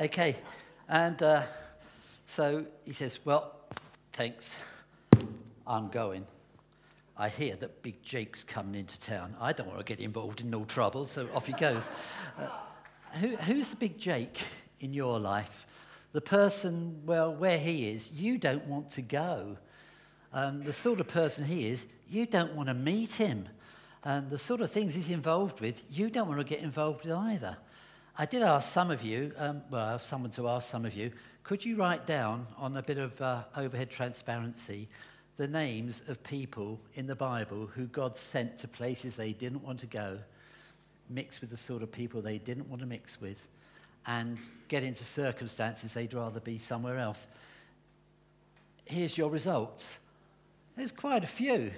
Okay. 0.00 0.34
And 0.88 1.22
uh, 1.22 1.42
so 2.26 2.66
he 2.84 2.92
says, 2.92 3.20
Well, 3.24 3.54
thanks. 4.12 4.50
I'm 5.66 5.88
going. 5.88 6.26
I 7.16 7.28
hear 7.28 7.54
that 7.56 7.80
Big 7.82 8.02
Jake's 8.02 8.42
coming 8.42 8.74
into 8.74 8.98
town. 8.98 9.36
I 9.40 9.52
don't 9.52 9.68
want 9.68 9.78
to 9.78 9.84
get 9.84 10.00
involved 10.00 10.40
in 10.40 10.50
no 10.50 10.64
trouble, 10.64 11.06
so 11.06 11.28
off 11.32 11.46
he 11.46 11.52
goes. 11.52 11.88
Uh, 12.38 12.48
who, 13.20 13.36
who's 13.36 13.68
the 13.68 13.76
Big 13.76 13.96
Jake 13.96 14.40
in 14.80 14.92
your 14.92 15.20
life? 15.20 15.66
The 16.12 16.20
person, 16.20 17.02
well, 17.06 17.32
where 17.32 17.58
he 17.58 17.88
is, 17.88 18.10
you 18.10 18.36
don't 18.36 18.66
want 18.66 18.90
to 18.90 19.02
go. 19.02 19.56
Um, 20.32 20.64
the 20.64 20.72
sort 20.72 20.98
of 20.98 21.06
person 21.06 21.44
he 21.44 21.68
is, 21.68 21.86
you 22.10 22.26
don't 22.26 22.54
want 22.54 22.66
to 22.66 22.74
meet 22.74 23.12
him. 23.12 23.48
And 24.02 24.28
the 24.28 24.38
sort 24.38 24.60
of 24.60 24.72
things 24.72 24.94
he's 24.94 25.10
involved 25.10 25.60
with, 25.60 25.82
you 25.88 26.10
don't 26.10 26.26
want 26.26 26.40
to 26.40 26.44
get 26.44 26.62
involved 26.64 27.04
with 27.04 27.14
either. 27.14 27.56
I 28.16 28.26
did 28.26 28.42
ask 28.42 28.72
some 28.72 28.92
of 28.92 29.02
you, 29.02 29.32
um, 29.38 29.62
well, 29.70 29.84
I 29.84 29.92
asked 29.94 30.06
someone 30.06 30.30
to 30.32 30.48
ask 30.48 30.70
some 30.70 30.84
of 30.84 30.94
you, 30.94 31.10
could 31.42 31.64
you 31.64 31.74
write 31.74 32.06
down 32.06 32.46
on 32.56 32.76
a 32.76 32.82
bit 32.82 32.96
of 32.96 33.20
uh, 33.20 33.42
overhead 33.56 33.90
transparency 33.90 34.88
the 35.36 35.48
names 35.48 36.00
of 36.06 36.22
people 36.22 36.78
in 36.94 37.08
the 37.08 37.16
Bible 37.16 37.66
who 37.74 37.86
God 37.86 38.16
sent 38.16 38.56
to 38.58 38.68
places 38.68 39.16
they 39.16 39.32
didn't 39.32 39.64
want 39.64 39.80
to 39.80 39.86
go, 39.86 40.20
mix 41.10 41.40
with 41.40 41.50
the 41.50 41.56
sort 41.56 41.82
of 41.82 41.90
people 41.90 42.22
they 42.22 42.38
didn't 42.38 42.68
want 42.68 42.82
to 42.82 42.86
mix 42.86 43.20
with, 43.20 43.48
and 44.06 44.38
get 44.68 44.84
into 44.84 45.02
circumstances 45.04 45.92
they'd 45.92 46.14
rather 46.14 46.38
be 46.38 46.56
somewhere 46.56 46.98
else? 46.98 47.26
Here's 48.84 49.18
your 49.18 49.28
results. 49.28 49.98
There's 50.76 50.92
quite 50.92 51.24
a 51.24 51.28
few. 51.28 51.72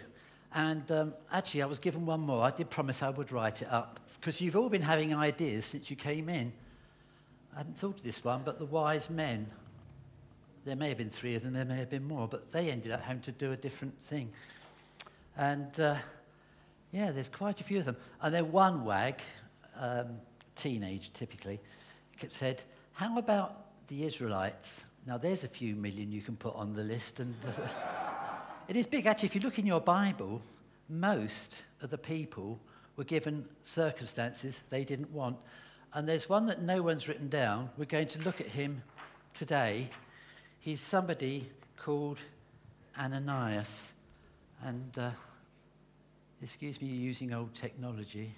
And 0.54 0.90
um, 0.92 1.14
actually, 1.32 1.62
I 1.62 1.66
was 1.66 1.78
given 1.78 2.04
one 2.04 2.20
more. 2.20 2.44
I 2.44 2.50
did 2.50 2.68
promise 2.68 3.02
I 3.02 3.08
would 3.08 3.32
write 3.32 3.62
it 3.62 3.72
up 3.72 4.00
because 4.26 4.40
you've 4.40 4.56
all 4.56 4.68
been 4.68 4.82
having 4.82 5.14
ideas 5.14 5.64
since 5.64 5.88
you 5.88 5.94
came 5.94 6.28
in. 6.28 6.52
I 7.54 7.58
hadn't 7.58 7.78
thought 7.78 7.98
of 7.98 8.02
this 8.02 8.24
one, 8.24 8.42
but 8.44 8.58
the 8.58 8.64
wise 8.64 9.08
men. 9.08 9.46
There 10.64 10.74
may 10.74 10.88
have 10.88 10.98
been 10.98 11.10
three 11.10 11.36
of 11.36 11.44
them, 11.44 11.52
there 11.52 11.64
may 11.64 11.76
have 11.76 11.90
been 11.90 12.08
more, 12.08 12.26
but 12.26 12.50
they 12.50 12.72
ended 12.72 12.90
up 12.90 13.02
having 13.02 13.22
to 13.22 13.30
do 13.30 13.52
a 13.52 13.56
different 13.56 13.96
thing. 14.02 14.32
And 15.36 15.78
uh, 15.78 15.94
yeah, 16.90 17.12
there's 17.12 17.28
quite 17.28 17.60
a 17.60 17.62
few 17.62 17.78
of 17.78 17.84
them. 17.84 17.96
And 18.20 18.34
then 18.34 18.50
one 18.50 18.84
wag, 18.84 19.20
um, 19.78 20.18
teenage 20.56 21.12
typically, 21.12 21.60
said, 22.28 22.64
How 22.94 23.18
about 23.18 23.86
the 23.86 24.04
Israelites? 24.04 24.80
Now, 25.06 25.18
there's 25.18 25.44
a 25.44 25.48
few 25.48 25.76
million 25.76 26.10
you 26.10 26.20
can 26.20 26.34
put 26.34 26.56
on 26.56 26.74
the 26.74 26.82
list. 26.82 27.20
And 27.20 27.32
it 28.68 28.74
is 28.74 28.88
big. 28.88 29.06
Actually, 29.06 29.28
if 29.28 29.36
you 29.36 29.40
look 29.40 29.60
in 29.60 29.66
your 29.66 29.80
Bible, 29.80 30.42
most 30.88 31.62
of 31.80 31.90
the 31.90 31.98
people 31.98 32.58
were 32.96 33.04
given 33.04 33.46
circumstances 33.64 34.60
they 34.70 34.84
didn't 34.84 35.10
want. 35.12 35.36
And 35.92 36.08
there's 36.08 36.28
one 36.28 36.46
that 36.46 36.62
no 36.62 36.82
one's 36.82 37.08
written 37.08 37.28
down. 37.28 37.70
We're 37.76 37.84
going 37.84 38.08
to 38.08 38.18
look 38.20 38.40
at 38.40 38.48
him 38.48 38.82
today. 39.34 39.90
He's 40.60 40.80
somebody 40.80 41.48
called 41.76 42.18
Ananias. 42.98 43.88
And 44.62 44.90
uh, 44.98 45.10
excuse 46.42 46.80
me 46.80 46.88
using 46.88 47.32
old 47.32 47.54
technology, 47.54 48.34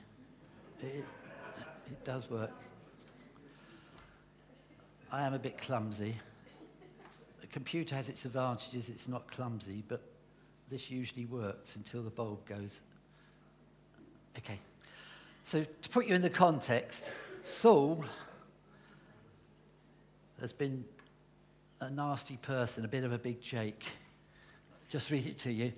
it, 0.82 1.04
it 1.86 2.04
does 2.04 2.28
work. 2.28 2.50
I 5.10 5.22
am 5.22 5.32
a 5.32 5.38
bit 5.38 5.58
clumsy. 5.58 6.16
The 7.40 7.46
computer 7.46 7.94
has 7.94 8.08
its 8.08 8.24
advantages, 8.24 8.88
it's 8.88 9.08
not 9.08 9.30
clumsy, 9.30 9.82
but 9.88 10.02
this 10.68 10.90
usually 10.90 11.24
works 11.24 11.76
until 11.76 12.02
the 12.02 12.10
bulb 12.10 12.44
goes 12.46 12.80
Okay. 14.36 14.58
So, 15.44 15.64
to 15.64 15.88
put 15.88 16.06
you 16.06 16.14
in 16.14 16.22
the 16.22 16.30
context, 16.30 17.10
Saul 17.44 18.04
has 20.40 20.52
been 20.52 20.84
a 21.80 21.90
nasty 21.90 22.36
person, 22.36 22.84
a 22.84 22.88
bit 22.88 23.04
of 23.04 23.12
a 23.12 23.18
big 23.18 23.40
Jake. 23.40 23.84
Just 24.88 25.10
read 25.10 25.26
it 25.26 25.38
to 25.38 25.52
you. 25.52 25.72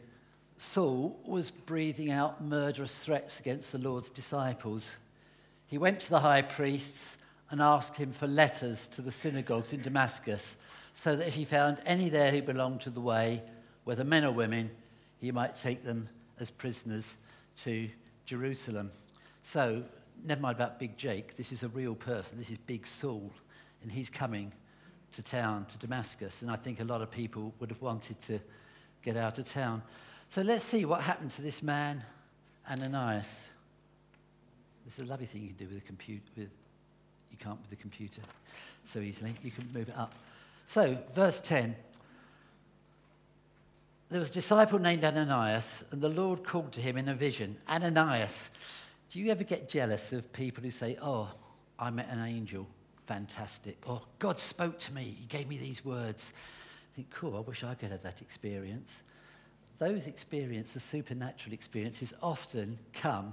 Saul 0.58 1.18
was 1.24 1.50
breathing 1.50 2.10
out 2.10 2.44
murderous 2.44 2.98
threats 2.98 3.40
against 3.40 3.72
the 3.72 3.78
Lord's 3.78 4.10
disciples. 4.10 4.96
He 5.66 5.78
went 5.78 6.00
to 6.00 6.10
the 6.10 6.20
high 6.20 6.42
priests 6.42 7.16
and 7.50 7.60
asked 7.60 7.96
him 7.96 8.12
for 8.12 8.26
letters 8.26 8.86
to 8.88 9.02
the 9.02 9.12
synagogues 9.12 9.72
in 9.72 9.82
Damascus 9.82 10.56
so 10.92 11.16
that 11.16 11.28
if 11.28 11.34
he 11.34 11.44
found 11.44 11.78
any 11.86 12.08
there 12.08 12.30
who 12.30 12.42
belonged 12.42 12.82
to 12.82 12.90
the 12.90 13.00
way, 13.00 13.42
whether 13.84 14.04
men 14.04 14.24
or 14.24 14.32
women, 14.32 14.70
he 15.18 15.32
might 15.32 15.56
take 15.56 15.82
them 15.82 16.08
as 16.38 16.50
prisoners 16.50 17.14
to 17.56 17.88
Jerusalem. 18.30 18.92
So, 19.42 19.82
never 20.24 20.40
mind 20.40 20.54
about 20.54 20.78
Big 20.78 20.96
Jake, 20.96 21.36
this 21.36 21.50
is 21.50 21.64
a 21.64 21.68
real 21.68 21.96
person. 21.96 22.38
This 22.38 22.48
is 22.48 22.58
Big 22.58 22.86
Saul, 22.86 23.32
and 23.82 23.90
he's 23.90 24.08
coming 24.08 24.52
to 25.10 25.22
town, 25.22 25.64
to 25.64 25.78
Damascus. 25.78 26.42
And 26.42 26.48
I 26.48 26.54
think 26.54 26.78
a 26.78 26.84
lot 26.84 27.02
of 27.02 27.10
people 27.10 27.52
would 27.58 27.70
have 27.70 27.82
wanted 27.82 28.20
to 28.20 28.38
get 29.02 29.16
out 29.16 29.38
of 29.40 29.50
town. 29.50 29.82
So, 30.28 30.42
let's 30.42 30.64
see 30.64 30.84
what 30.84 31.00
happened 31.00 31.32
to 31.32 31.42
this 31.42 31.60
man, 31.60 32.04
Ananias. 32.70 33.46
This 34.84 35.00
is 35.00 35.08
a 35.08 35.10
lovely 35.10 35.26
thing 35.26 35.42
you 35.42 35.48
can 35.48 35.56
do 35.56 35.74
with 35.74 35.82
a 35.82 35.86
computer. 35.86 36.22
With, 36.36 36.50
you 37.32 37.36
can't 37.36 37.60
with 37.60 37.72
a 37.72 37.82
computer 37.82 38.22
so 38.84 39.00
easily. 39.00 39.34
You 39.42 39.50
can 39.50 39.68
move 39.74 39.88
it 39.88 39.96
up. 39.98 40.14
So, 40.68 40.96
verse 41.16 41.40
10 41.40 41.74
there 44.10 44.18
was 44.18 44.30
a 44.30 44.32
disciple 44.32 44.80
named 44.80 45.04
Ananias, 45.04 45.72
and 45.92 46.00
the 46.00 46.08
Lord 46.08 46.42
called 46.42 46.72
to 46.72 46.80
him 46.80 46.96
in 46.96 47.08
a 47.08 47.14
vision 47.14 47.56
Ananias. 47.68 48.50
Do 49.08 49.20
you 49.20 49.30
ever 49.30 49.44
get 49.44 49.68
jealous 49.68 50.12
of 50.12 50.32
people 50.32 50.64
who 50.64 50.72
say, 50.72 50.98
Oh, 51.00 51.30
I 51.78 51.90
met 51.90 52.08
an 52.10 52.24
angel? 52.24 52.66
Fantastic. 53.06 53.78
Or 53.86 54.02
God 54.18 54.38
spoke 54.38 54.78
to 54.80 54.92
me, 54.92 55.16
He 55.18 55.26
gave 55.26 55.48
me 55.48 55.58
these 55.58 55.84
words. 55.84 56.32
I 56.92 56.96
think, 56.96 57.10
cool, 57.10 57.36
I 57.36 57.40
wish 57.40 57.62
I 57.62 57.74
could 57.74 57.92
have 57.92 58.02
that 58.02 58.20
experience. 58.20 59.02
Those 59.78 60.08
experiences, 60.08 60.74
the 60.74 60.80
supernatural 60.80 61.54
experiences, 61.54 62.12
often 62.20 62.78
come 62.92 63.32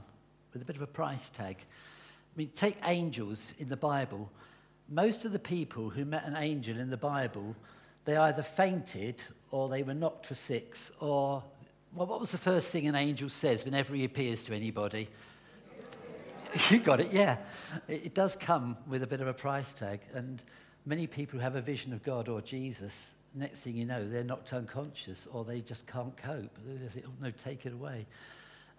with 0.53 0.61
a 0.61 0.65
bit 0.65 0.75
of 0.75 0.83
a 0.83 0.87
price 0.87 1.29
tag. 1.31 1.57
I 1.59 2.37
mean, 2.37 2.51
take 2.55 2.77
angels 2.85 3.51
in 3.57 3.67
the 3.67 3.75
Bible. 3.75 4.31
Most 4.89 5.25
of 5.25 5.31
the 5.31 5.39
people 5.39 5.89
who 5.89 6.05
met 6.05 6.25
an 6.25 6.37
angel 6.37 6.77
in 6.77 6.91
the 6.91 6.97
Bible, 6.97 7.55
they 8.05 8.15
either 8.15 8.43
fainted 8.43 9.21
or 9.51 9.69
they 9.69 9.83
were 9.83 9.93
knocked 9.93 10.25
for 10.25 10.35
six, 10.35 10.91
or 10.99 11.43
well, 11.95 12.07
what 12.07 12.19
was 12.19 12.31
the 12.31 12.37
first 12.37 12.69
thing 12.69 12.87
an 12.87 12.95
angel 12.95 13.29
says 13.29 13.65
whenever 13.65 13.95
he 13.95 14.03
appears 14.03 14.43
to 14.43 14.55
anybody? 14.55 15.07
you 16.69 16.79
got 16.79 16.99
it, 16.99 17.11
yeah. 17.11 17.37
It, 17.87 18.05
it, 18.05 18.13
does 18.13 18.35
come 18.35 18.77
with 18.87 19.03
a 19.03 19.07
bit 19.07 19.21
of 19.21 19.27
a 19.27 19.33
price 19.33 19.73
tag. 19.73 20.01
And 20.13 20.41
many 20.85 21.07
people 21.07 21.39
who 21.39 21.43
have 21.43 21.55
a 21.55 21.61
vision 21.61 21.93
of 21.93 22.03
God 22.03 22.27
or 22.27 22.41
Jesus, 22.41 23.11
next 23.33 23.61
thing 23.61 23.75
you 23.75 23.85
know, 23.85 24.07
they're 24.07 24.23
knocked 24.23 24.53
unconscious 24.53 25.27
or 25.31 25.43
they 25.43 25.61
just 25.61 25.87
can't 25.87 26.15
cope. 26.17 26.57
They 26.65 26.87
say, 26.89 27.03
oh, 27.05 27.11
no, 27.21 27.31
take 27.31 27.65
it 27.65 27.73
away. 27.73 28.05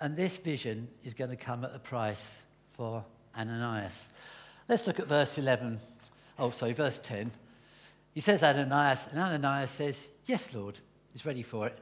And 0.00 0.16
this 0.16 0.38
vision 0.38 0.88
is 1.04 1.14
going 1.14 1.30
to 1.30 1.36
come 1.36 1.64
at 1.64 1.74
a 1.74 1.78
price 1.78 2.38
for 2.70 3.04
Ananias. 3.36 4.08
Let's 4.68 4.86
look 4.86 5.00
at 5.00 5.06
verse 5.06 5.38
11. 5.38 5.80
Oh, 6.38 6.50
sorry, 6.50 6.72
verse 6.72 6.98
10. 7.02 7.30
He 8.18 8.22
says 8.22 8.42
Ananias, 8.42 9.06
and 9.12 9.20
Ananias 9.20 9.70
says, 9.70 10.04
Yes, 10.26 10.52
Lord. 10.52 10.76
He's 11.12 11.24
ready 11.24 11.44
for 11.44 11.68
it. 11.68 11.78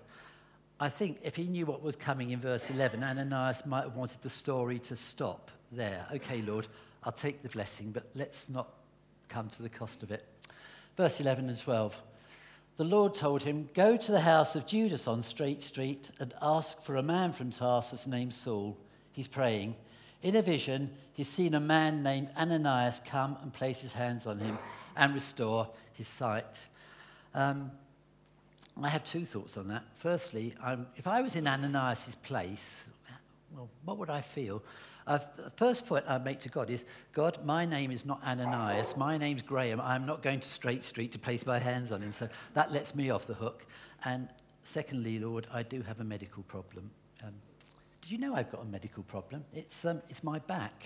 I 0.79 0.91
think 0.91 1.19
if 1.23 1.35
he 1.35 1.45
knew 1.45 1.65
what 1.65 1.81
was 1.81 1.97
coming 1.97 2.29
in 2.29 2.41
verse 2.41 2.69
11, 2.69 3.03
Ananias 3.03 3.65
might 3.65 3.85
have 3.85 3.97
wanted 3.97 4.21
the 4.21 4.29
story 4.29 4.79
to 4.81 4.97
stop 4.97 5.51
there. 5.73 6.05
Okay, 6.13 6.43
Lord, 6.43 6.67
I'll 7.05 7.11
take 7.11 7.41
the 7.41 7.49
blessing, 7.49 7.91
but 7.91 8.11
let's 8.15 8.51
not 8.51 8.69
come 9.31 9.49
to 9.49 9.63
the 9.63 9.71
cost 9.71 10.03
of 10.03 10.11
it. 10.11 10.29
Verse 10.99 11.21
11 11.21 11.49
and 11.49 11.59
12. 11.59 12.03
The 12.77 12.85
Lord 12.85 13.15
told 13.15 13.43
him, 13.43 13.71
Go 13.73 13.97
to 13.97 14.13
the 14.13 14.21
house 14.21 14.55
of 14.55 14.67
Judas 14.67 15.07
on 15.07 15.23
Straight 15.23 15.63
Street 15.63 16.11
and 16.21 16.35
ask 16.43 16.83
for 16.83 16.97
a 16.97 17.03
man 17.03 17.33
from 17.33 17.51
Tarsus 17.51 18.07
named 18.07 18.35
Saul. 18.35 18.77
He's 19.11 19.27
praying. 19.27 19.75
In 20.23 20.37
a 20.37 20.43
vision, 20.43 20.91
he's 21.15 21.31
seen 21.31 21.55
a 21.55 21.61
man 21.61 22.03
named 22.03 22.29
Ananias 22.37 23.01
come 23.07 23.39
and 23.41 23.55
place 23.55 23.81
his 23.81 23.95
hands 23.95 24.27
on 24.27 24.39
him 24.39 24.59
and 24.97 25.15
restore 25.15 25.69
his 25.97 26.09
sight. 26.09 26.67
Um, 27.35 27.71
I 28.83 28.89
have 28.89 29.05
two 29.05 29.25
thoughts 29.25 29.57
on 29.57 29.69
that. 29.69 29.85
Firstly, 29.99 30.55
if 30.97 31.07
I 31.07 31.23
was 31.23 31.35
in 31.35 31.47
Ananias' 31.47 32.15
place, 32.23 32.85
well, 33.55 33.69
what 33.85 33.97
would 33.99 34.11
I 34.11 34.21
feel? 34.21 34.63
Uh, 35.07 35.19
the 35.37 35.51
first 35.51 35.87
point 35.87 36.05
I 36.09 36.19
make 36.19 36.41
to 36.41 36.49
God 36.49 36.69
is 36.69 36.85
God, 37.13 37.39
my 37.45 37.65
name 37.65 37.91
is 37.91 38.05
not 38.05 38.21
Ananias. 38.25 38.97
My 38.97 39.17
name's 39.17 39.41
Graham. 39.41 39.81
I'm 39.81 40.05
not 40.05 40.23
going 40.23 40.41
to 40.41 40.49
Straight 40.49 40.83
Street 40.85 41.13
to 41.13 41.19
place 41.19 41.47
my 41.47 41.59
hands 41.59 41.93
on 41.93 42.03
him. 42.03 42.13
So 42.13 42.29
that 42.55 42.73
lets 42.73 42.95
me 42.95 43.11
off 43.11 43.27
the 43.27 43.35
hook. 43.35 43.67
And 44.05 44.29
secondly, 44.65 45.19
Lord, 45.21 45.47
I 45.53 45.63
do 45.63 45.81
have 45.83 46.01
a 46.01 46.05
medical 46.05 46.43
problem. 46.43 46.91
Um, 47.23 47.33
did 48.03 48.11
you 48.11 48.19
know 48.19 48.35
I've 48.35 48.51
got 48.51 48.63
a 48.63 48.67
medical 48.67 49.05
problem? 49.05 49.45
It's, 49.55 49.85
um, 49.85 50.03
it's 50.09 50.25
my 50.25 50.41
back. 50.41 50.85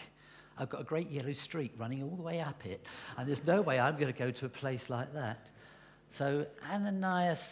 I've 0.61 0.69
got 0.69 0.83
a 0.83 0.85
great 0.85 1.11
yellow 1.11 1.33
streak 1.33 1.73
running 1.79 2.03
all 2.03 2.15
the 2.15 2.23
way 2.23 2.41
up 2.41 2.67
it, 2.67 2.85
and 3.17 3.27
there's 3.27 3.45
no 3.47 3.63
way 3.63 3.81
I'm 3.81 3.95
going 3.95 4.13
to 4.13 4.19
go 4.19 4.31
to 4.31 4.47
a 4.47 4.51
place 4.51 4.91
like 4.91 5.15
that. 5.15 5.49
So 6.11 6.47
Ananias 6.71 7.51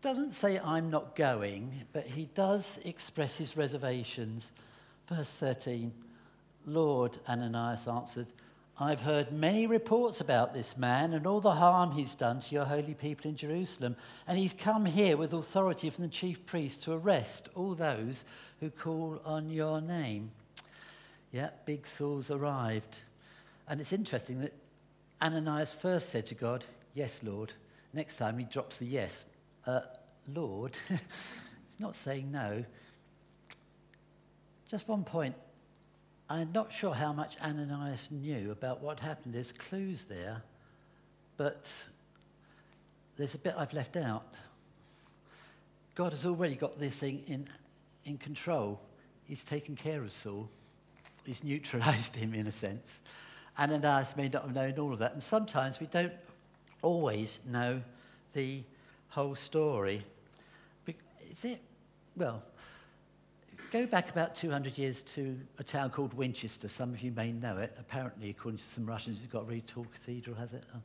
doesn't 0.00 0.32
say, 0.32 0.58
I'm 0.58 0.90
not 0.90 1.14
going, 1.14 1.72
but 1.92 2.04
he 2.04 2.26
does 2.34 2.80
express 2.84 3.36
his 3.36 3.56
reservations. 3.56 4.50
Verse 5.08 5.30
13 5.30 5.92
Lord, 6.66 7.18
Ananias 7.28 7.86
answered, 7.86 8.26
I've 8.78 9.02
heard 9.02 9.30
many 9.30 9.66
reports 9.68 10.20
about 10.20 10.54
this 10.54 10.76
man 10.76 11.12
and 11.12 11.26
all 11.26 11.40
the 11.40 11.54
harm 11.54 11.92
he's 11.92 12.14
done 12.16 12.40
to 12.40 12.54
your 12.54 12.64
holy 12.64 12.94
people 12.94 13.30
in 13.30 13.36
Jerusalem. 13.36 13.94
And 14.26 14.38
he's 14.38 14.54
come 14.54 14.86
here 14.86 15.16
with 15.16 15.32
authority 15.32 15.90
from 15.90 16.04
the 16.04 16.10
chief 16.10 16.44
priest 16.46 16.82
to 16.84 16.92
arrest 16.92 17.48
all 17.54 17.74
those 17.74 18.24
who 18.60 18.70
call 18.70 19.20
on 19.24 19.50
your 19.50 19.80
name. 19.80 20.32
Yeah, 21.32 21.50
Big 21.64 21.86
Saul's 21.86 22.30
arrived. 22.30 22.96
And 23.66 23.80
it's 23.80 23.92
interesting 23.92 24.40
that 24.40 24.52
Ananias 25.20 25.74
first 25.74 26.10
said 26.10 26.26
to 26.26 26.34
God, 26.34 26.64
Yes, 26.94 27.22
Lord. 27.22 27.52
Next 27.94 28.16
time 28.16 28.38
he 28.38 28.44
drops 28.44 28.76
the 28.76 28.86
yes. 28.86 29.24
Uh, 29.66 29.80
Lord, 30.32 30.76
he's 30.88 31.80
not 31.80 31.96
saying 31.96 32.30
no. 32.30 32.64
Just 34.68 34.88
one 34.88 35.04
point 35.04 35.34
I'm 36.32 36.50
not 36.52 36.72
sure 36.72 36.94
how 36.94 37.12
much 37.12 37.36
Ananias 37.42 38.08
knew 38.10 38.52
about 38.52 38.80
what 38.80 39.00
happened. 39.00 39.34
There's 39.34 39.52
clues 39.52 40.04
there, 40.04 40.42
but 41.36 41.70
there's 43.16 43.34
a 43.34 43.38
bit 43.38 43.54
I've 43.58 43.74
left 43.74 43.98
out. 43.98 44.24
God 45.94 46.12
has 46.12 46.24
already 46.24 46.54
got 46.54 46.80
this 46.80 46.94
thing 46.94 47.22
in, 47.26 47.46
in 48.06 48.16
control. 48.16 48.80
He's 49.24 49.44
taken 49.44 49.76
care 49.76 50.02
of 50.02 50.10
Saul, 50.10 50.48
he's 51.24 51.44
neutralized 51.44 52.16
him 52.22 52.34
in 52.34 52.46
a 52.46 52.52
sense. 52.52 53.00
Ananias 53.58 54.16
may 54.16 54.28
not 54.28 54.44
have 54.44 54.54
known 54.54 54.78
all 54.78 54.92
of 54.92 54.98
that, 55.00 55.12
and 55.12 55.22
sometimes 55.22 55.78
we 55.78 55.86
don't 55.86 56.12
always 56.80 57.38
know 57.46 57.82
the 58.32 58.62
whole 59.08 59.34
story. 59.34 60.04
Is 61.30 61.44
it? 61.44 61.60
Well, 62.16 62.42
Go 63.72 63.86
back 63.86 64.10
about 64.10 64.34
200 64.34 64.76
years 64.76 65.00
to 65.00 65.34
a 65.58 65.64
town 65.64 65.88
called 65.88 66.12
Winchester. 66.12 66.68
Some 66.68 66.92
of 66.92 67.00
you 67.00 67.10
may 67.10 67.32
know 67.32 67.56
it. 67.56 67.74
Apparently, 67.80 68.28
according 68.28 68.58
to 68.58 68.64
some 68.64 68.84
Russians, 68.84 69.16
it's 69.22 69.32
got 69.32 69.44
a 69.44 69.46
very 69.46 69.62
tall 69.62 69.86
cathedral, 69.90 70.36
has 70.36 70.52
it? 70.52 70.66
Oh. 70.74 70.78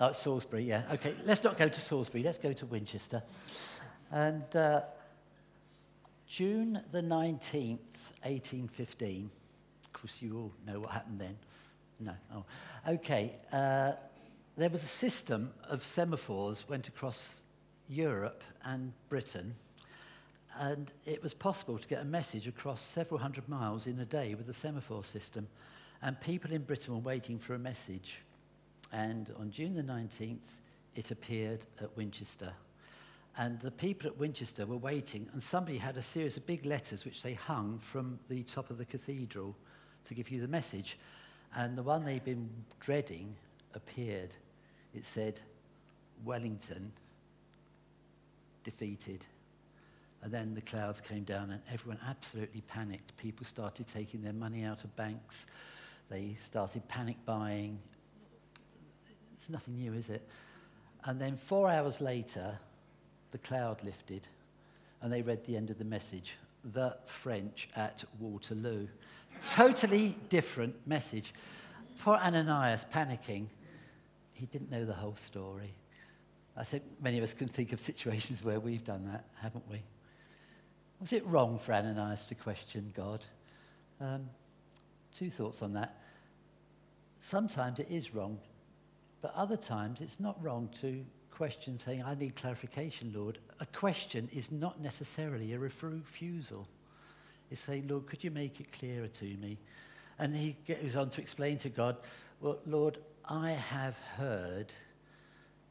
oh, 0.00 0.10
Salisbury, 0.10 0.64
yeah. 0.64 0.82
Okay, 0.94 1.14
let's 1.24 1.44
not 1.44 1.56
go 1.56 1.68
to 1.68 1.80
Salisbury. 1.80 2.24
Let's 2.24 2.36
go 2.36 2.52
to 2.52 2.66
Winchester. 2.66 3.22
And 4.10 4.56
uh, 4.56 4.80
June 6.28 6.82
the 6.92 7.00
19th, 7.00 7.78
1815. 8.22 9.30
Of 9.84 9.92
course, 9.92 10.20
you 10.20 10.36
all 10.36 10.52
know 10.66 10.80
what 10.80 10.90
happened 10.90 11.20
then. 11.20 11.36
No. 12.00 12.12
Oh. 12.34 12.44
Okay. 12.86 13.32
Uh, 13.50 13.92
there 14.56 14.70
was 14.70 14.84
a 14.84 14.88
system 14.88 15.52
of 15.68 15.82
semaphores 15.82 16.68
went 16.68 16.88
across 16.88 17.34
Europe 17.88 18.42
and 18.64 18.92
Britain 19.08 19.54
and 20.58 20.92
it 21.06 21.22
was 21.22 21.34
possible 21.34 21.78
to 21.78 21.88
get 21.88 22.02
a 22.02 22.04
message 22.04 22.48
across 22.48 22.82
several 22.82 23.20
hundred 23.20 23.48
miles 23.48 23.86
in 23.86 23.98
a 24.00 24.04
day 24.04 24.34
with 24.34 24.46
the 24.46 24.52
semaphore 24.52 25.04
system. 25.04 25.46
And 26.02 26.20
people 26.20 26.52
in 26.52 26.62
Britain 26.62 26.94
were 26.94 27.00
waiting 27.00 27.38
for 27.38 27.54
a 27.54 27.58
message. 27.58 28.18
And 28.92 29.32
on 29.38 29.50
June 29.50 29.74
the 29.74 29.82
19th, 29.82 30.38
it 30.96 31.10
appeared 31.10 31.60
at 31.80 31.96
Winchester. 31.96 32.52
And 33.38 33.60
the 33.60 33.70
people 33.70 34.08
at 34.08 34.18
Winchester 34.18 34.66
were 34.66 34.76
waiting, 34.76 35.28
and 35.32 35.40
somebody 35.40 35.78
had 35.78 35.96
a 35.96 36.02
series 36.02 36.36
of 36.36 36.44
big 36.44 36.66
letters 36.66 37.04
which 37.04 37.22
they 37.22 37.34
hung 37.34 37.78
from 37.78 38.18
the 38.28 38.42
top 38.42 38.68
of 38.68 38.78
the 38.78 38.84
cathedral 38.84 39.56
to 40.06 40.14
give 40.14 40.28
you 40.28 40.40
the 40.40 40.48
message. 40.48 40.98
And 41.54 41.78
the 41.78 41.84
one 41.84 42.04
they'd 42.04 42.24
been 42.24 42.50
dreading 42.80 43.36
appeared. 43.74 44.34
It 44.92 45.06
said, 45.06 45.40
Wellington 46.24 46.90
defeated. 48.64 49.24
And 50.22 50.32
then 50.32 50.52
the 50.54 50.60
clouds 50.60 51.00
came 51.00 51.22
down 51.22 51.52
and 51.52 51.60
everyone 51.72 52.00
absolutely 52.08 52.62
panicked. 52.62 53.16
People 53.18 53.46
started 53.46 53.86
taking 53.86 54.20
their 54.20 54.32
money 54.32 54.64
out 54.64 54.82
of 54.82 54.94
banks. 54.96 55.46
They 56.10 56.34
started 56.34 56.88
panic 56.88 57.16
buying. 57.24 57.78
It's 59.36 59.48
nothing 59.48 59.76
new, 59.76 59.92
is 59.92 60.10
it? 60.10 60.26
And 61.04 61.20
then 61.20 61.36
four 61.36 61.70
hours 61.70 62.00
later, 62.00 62.58
the 63.30 63.38
cloud 63.38 63.82
lifted 63.84 64.26
and 65.02 65.12
they 65.12 65.22
read 65.22 65.44
the 65.46 65.56
end 65.56 65.70
of 65.70 65.78
the 65.78 65.84
message 65.84 66.34
The 66.72 66.96
French 67.06 67.68
at 67.76 68.04
Waterloo. 68.18 68.88
totally 69.54 70.16
different 70.28 70.74
message. 70.86 71.32
Poor 72.00 72.16
Ananias 72.16 72.86
panicking. 72.92 73.46
He 74.32 74.46
didn't 74.46 74.70
know 74.70 74.84
the 74.84 74.92
whole 74.94 75.16
story. 75.16 75.74
I 76.56 76.64
think 76.64 76.82
many 77.00 77.18
of 77.18 77.24
us 77.24 77.34
can 77.34 77.48
think 77.48 77.72
of 77.72 77.80
situations 77.80 78.42
where 78.42 78.58
we've 78.60 78.84
done 78.84 79.06
that, 79.06 79.24
haven't 79.40 79.68
we? 79.70 79.82
Was 81.00 81.12
it 81.12 81.24
wrong 81.26 81.58
for 81.58 81.72
Ananias 81.72 82.26
to 82.26 82.34
question 82.34 82.92
God? 82.96 83.24
Um, 84.00 84.28
two 85.14 85.30
thoughts 85.30 85.62
on 85.62 85.72
that. 85.74 86.00
Sometimes 87.20 87.78
it 87.78 87.88
is 87.90 88.14
wrong, 88.14 88.38
but 89.22 89.32
other 89.34 89.56
times 89.56 90.00
it's 90.00 90.18
not 90.18 90.40
wrong 90.42 90.68
to 90.80 91.04
question 91.38 91.78
saying, 91.78 92.02
I 92.04 92.16
need 92.16 92.34
clarification, 92.34 93.12
Lord. 93.14 93.38
A 93.60 93.66
question 93.66 94.28
is 94.34 94.50
not 94.50 94.80
necessarily 94.80 95.52
a 95.52 95.58
refusal. 95.60 96.66
It's 97.48 97.60
saying, 97.60 97.86
Lord, 97.86 98.08
could 98.08 98.24
you 98.24 98.32
make 98.32 98.58
it 98.58 98.72
clearer 98.72 99.06
to 99.06 99.24
me? 99.24 99.56
And 100.18 100.34
he 100.34 100.56
goes 100.66 100.96
on 100.96 101.10
to 101.10 101.20
explain 101.20 101.56
to 101.58 101.68
God, 101.68 101.96
Well, 102.40 102.58
Lord, 102.66 102.98
I 103.24 103.52
have 103.52 103.96
heard. 104.16 104.72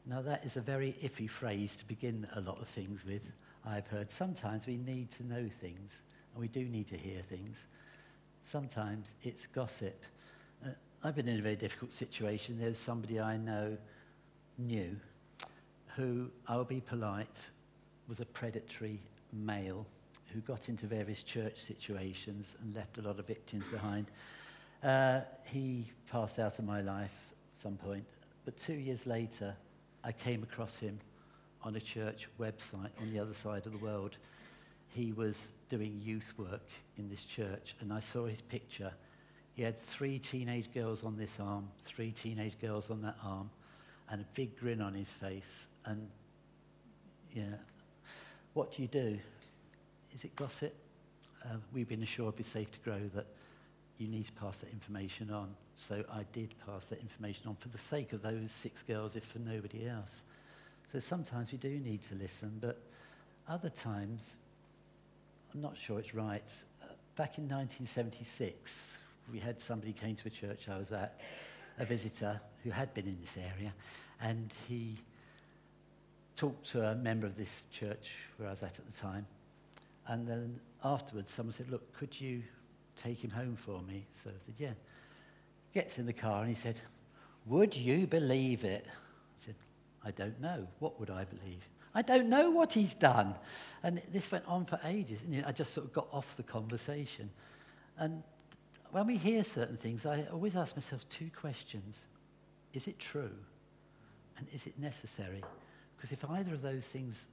Now, 0.06 0.22
that 0.22 0.42
is 0.42 0.56
a 0.56 0.62
very 0.62 0.96
iffy 1.02 1.28
phrase 1.28 1.76
to 1.76 1.86
begin 1.86 2.26
a 2.34 2.40
lot 2.40 2.58
of 2.62 2.66
things 2.66 3.04
with. 3.04 3.20
I've 3.66 3.86
heard 3.88 4.10
sometimes 4.10 4.66
we 4.66 4.78
need 4.78 5.10
to 5.12 5.22
know 5.26 5.50
things, 5.60 6.00
and 6.32 6.40
we 6.40 6.48
do 6.48 6.64
need 6.64 6.86
to 6.86 6.96
hear 6.96 7.20
things. 7.28 7.66
Sometimes 8.42 9.12
it's 9.22 9.46
gossip. 9.46 10.02
Uh, 10.64 10.70
I've 11.04 11.14
been 11.14 11.28
in 11.28 11.38
a 11.38 11.42
very 11.42 11.56
difficult 11.56 11.92
situation. 11.92 12.58
There's 12.58 12.78
somebody 12.78 13.20
I 13.20 13.36
know 13.36 13.76
knew 14.56 14.96
who, 15.98 16.30
I'll 16.46 16.62
be 16.62 16.80
polite, 16.80 17.40
was 18.06 18.20
a 18.20 18.24
predatory 18.24 19.00
male 19.32 19.84
who 20.32 20.38
got 20.40 20.68
into 20.68 20.86
various 20.86 21.24
church 21.24 21.58
situations 21.58 22.54
and 22.62 22.74
left 22.76 22.98
a 22.98 23.02
lot 23.02 23.18
of 23.18 23.26
victims 23.26 23.66
behind. 23.66 24.06
Uh, 24.84 25.22
he 25.42 25.90
passed 26.08 26.38
out 26.38 26.60
of 26.60 26.64
my 26.64 26.80
life 26.82 27.34
at 27.52 27.60
some 27.60 27.76
point, 27.76 28.04
but 28.44 28.56
two 28.56 28.74
years 28.74 29.08
later, 29.08 29.56
I 30.04 30.12
came 30.12 30.44
across 30.44 30.78
him 30.78 31.00
on 31.64 31.74
a 31.74 31.80
church 31.80 32.28
website 32.38 32.92
on 33.00 33.12
the 33.12 33.18
other 33.18 33.34
side 33.34 33.66
of 33.66 33.72
the 33.72 33.78
world. 33.78 34.18
He 34.90 35.10
was 35.10 35.48
doing 35.68 36.00
youth 36.00 36.32
work 36.38 36.68
in 36.96 37.08
this 37.08 37.24
church, 37.24 37.74
and 37.80 37.92
I 37.92 37.98
saw 37.98 38.26
his 38.26 38.40
picture. 38.40 38.92
He 39.54 39.62
had 39.62 39.80
three 39.80 40.20
teenage 40.20 40.72
girls 40.72 41.02
on 41.02 41.16
this 41.16 41.40
arm, 41.40 41.68
three 41.82 42.12
teenage 42.12 42.56
girls 42.60 42.88
on 42.88 43.02
that 43.02 43.16
arm, 43.24 43.50
and 44.10 44.20
a 44.20 44.24
big 44.34 44.58
grin 44.58 44.80
on 44.80 44.94
his 44.94 45.08
face. 45.08 45.66
And, 45.84 46.08
yeah, 47.34 47.44
what 48.54 48.72
do 48.72 48.82
you 48.82 48.88
do? 48.88 49.18
Is 50.14 50.24
it 50.24 50.34
gossip? 50.36 50.74
Uh, 51.44 51.56
we've 51.72 51.88
been 51.88 52.02
assured 52.02 52.34
it'd 52.34 52.38
be 52.38 52.42
safe 52.42 52.70
to 52.72 52.80
grow 52.80 53.00
that 53.14 53.26
you 53.98 54.08
need 54.08 54.24
to 54.26 54.32
pass 54.32 54.58
that 54.58 54.72
information 54.72 55.30
on. 55.30 55.54
So 55.74 56.04
I 56.12 56.24
did 56.32 56.54
pass 56.66 56.86
that 56.86 57.00
information 57.00 57.48
on 57.48 57.56
for 57.56 57.68
the 57.68 57.78
sake 57.78 58.12
of 58.12 58.22
those 58.22 58.50
six 58.50 58.82
girls, 58.82 59.16
if 59.16 59.24
for 59.24 59.38
nobody 59.38 59.88
else. 59.88 60.22
So 60.92 60.98
sometimes 60.98 61.52
we 61.52 61.58
do 61.58 61.68
need 61.68 62.02
to 62.04 62.14
listen, 62.14 62.58
but 62.60 62.80
other 63.48 63.68
times, 63.68 64.36
I'm 65.52 65.60
not 65.60 65.76
sure 65.76 65.98
it's 65.98 66.14
right. 66.14 66.42
Uh, 66.82 66.86
back 67.16 67.38
in 67.38 67.44
1976, 67.44 68.98
we 69.32 69.38
had 69.38 69.60
somebody 69.60 69.92
came 69.92 70.16
to 70.16 70.28
a 70.28 70.30
church 70.30 70.68
I 70.68 70.78
was 70.78 70.92
at, 70.92 71.20
a 71.78 71.84
visitor 71.84 72.40
who 72.68 72.72
had 72.72 72.92
been 72.92 73.06
in 73.06 73.16
this 73.20 73.34
area, 73.38 73.72
and 74.20 74.52
he 74.68 74.94
talked 76.36 76.66
to 76.70 76.86
a 76.86 76.94
member 76.94 77.26
of 77.26 77.34
this 77.34 77.64
church 77.72 78.10
where 78.36 78.48
I 78.48 78.50
was 78.52 78.62
at 78.62 78.78
at 78.78 78.84
the 78.84 79.00
time. 79.00 79.26
And 80.06 80.28
then 80.28 80.60
afterwards, 80.84 81.32
someone 81.32 81.54
said, 81.54 81.70
Look, 81.70 81.96
could 81.96 82.18
you 82.20 82.42
take 83.02 83.24
him 83.24 83.30
home 83.30 83.56
for 83.56 83.80
me? 83.82 84.04
So 84.22 84.30
I 84.30 84.32
said, 84.44 84.54
Yeah. 84.58 84.72
Gets 85.72 85.98
in 85.98 86.06
the 86.06 86.12
car 86.12 86.40
and 86.40 86.48
he 86.48 86.54
said, 86.54 86.80
Would 87.46 87.74
you 87.74 88.06
believe 88.06 88.64
it? 88.64 88.86
I 88.86 89.44
said, 89.44 89.54
I 90.04 90.10
don't 90.10 90.40
know. 90.40 90.66
What 90.78 91.00
would 91.00 91.10
I 91.10 91.24
believe? 91.24 91.66
I 91.94 92.02
don't 92.02 92.28
know 92.28 92.50
what 92.50 92.72
he's 92.72 92.94
done. 92.94 93.34
And 93.82 94.00
this 94.12 94.30
went 94.30 94.46
on 94.46 94.66
for 94.66 94.78
ages. 94.84 95.22
And 95.22 95.44
I 95.44 95.52
just 95.52 95.72
sort 95.72 95.86
of 95.86 95.92
got 95.92 96.08
off 96.12 96.36
the 96.36 96.42
conversation. 96.42 97.30
And 97.96 98.22
when 98.90 99.06
we 99.06 99.16
hear 99.16 99.42
certain 99.42 99.76
things, 99.76 100.04
I 100.06 100.26
always 100.32 100.54
ask 100.54 100.76
myself 100.76 101.08
two 101.08 101.30
questions 101.34 101.98
Is 102.74 102.88
it 102.88 102.98
true? 102.98 103.34
And 104.36 104.46
is 104.52 104.66
it 104.66 104.78
necessary? 104.78 105.42
Because 105.96 106.12
if 106.12 106.28
either 106.30 106.54
of 106.54 106.62
those 106.62 106.86
things, 106.86 107.26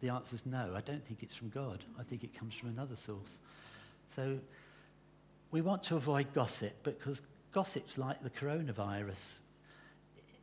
the 0.00 0.10
answer 0.10 0.34
is 0.34 0.44
no, 0.44 0.72
I 0.74 0.80
don't 0.80 1.04
think 1.06 1.22
it's 1.22 1.34
from 1.34 1.48
God. 1.48 1.82
I 1.98 2.02
think 2.02 2.24
it 2.24 2.38
comes 2.38 2.54
from 2.54 2.68
another 2.68 2.96
source. 2.96 3.38
So 4.14 4.38
we 5.50 5.62
want 5.62 5.82
to 5.84 5.96
avoid 5.96 6.32
gossip 6.34 6.74
because 6.82 7.22
gossip's 7.52 7.96
like 7.96 8.22
the 8.22 8.30
coronavirus 8.30 9.38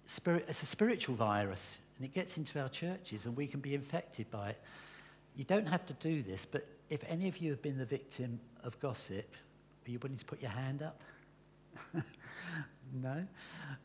it's 0.05 0.63
a 0.63 0.65
spiritual 0.65 1.15
virus, 1.15 1.77
and 1.97 2.05
it 2.05 2.13
gets 2.13 2.37
into 2.37 2.59
our 2.59 2.69
churches, 2.69 3.25
and 3.25 3.35
we 3.35 3.47
can 3.47 3.59
be 3.59 3.75
infected 3.75 4.29
by 4.31 4.49
it. 4.49 4.61
You 5.35 5.43
don't 5.43 5.65
have 5.65 5.85
to 5.87 5.93
do 5.93 6.21
this, 6.21 6.45
but 6.45 6.67
if 6.89 7.03
any 7.07 7.27
of 7.27 7.37
you 7.37 7.51
have 7.51 7.61
been 7.61 7.77
the 7.77 7.85
victim 7.85 8.39
of 8.63 8.79
gossip, 8.79 9.31
are 9.85 9.91
you 9.91 9.99
willing 9.99 10.17
to 10.17 10.25
put 10.25 10.41
your 10.41 10.51
hand 10.51 10.83
up? 10.83 11.01
no? 13.01 13.25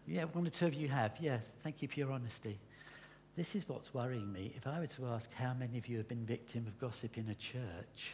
Yeah, 0.07 0.25
one 0.25 0.47
or 0.47 0.51
two 0.51 0.67
of 0.67 0.75
you 0.75 0.89
have. 0.89 1.13
Yeah, 1.21 1.39
thank 1.63 1.83
you 1.83 1.89
for 1.89 1.99
your 1.99 2.13
honesty. 2.13 2.59
This 3.37 3.55
is 3.55 3.69
what's 3.69 3.95
worrying 3.95 4.33
me. 4.33 4.53
If 4.57 4.67
I 4.67 4.81
were 4.81 4.87
to 4.87 5.07
ask 5.07 5.33
how 5.33 5.55
many 5.55 5.79
of 5.79 5.87
you 5.87 5.97
have 5.99 6.09
been 6.09 6.27
victim 6.27 6.67
of 6.67 6.79
gossip 6.81 7.17
in 7.17 7.29
a 7.29 7.35
church, 7.35 8.13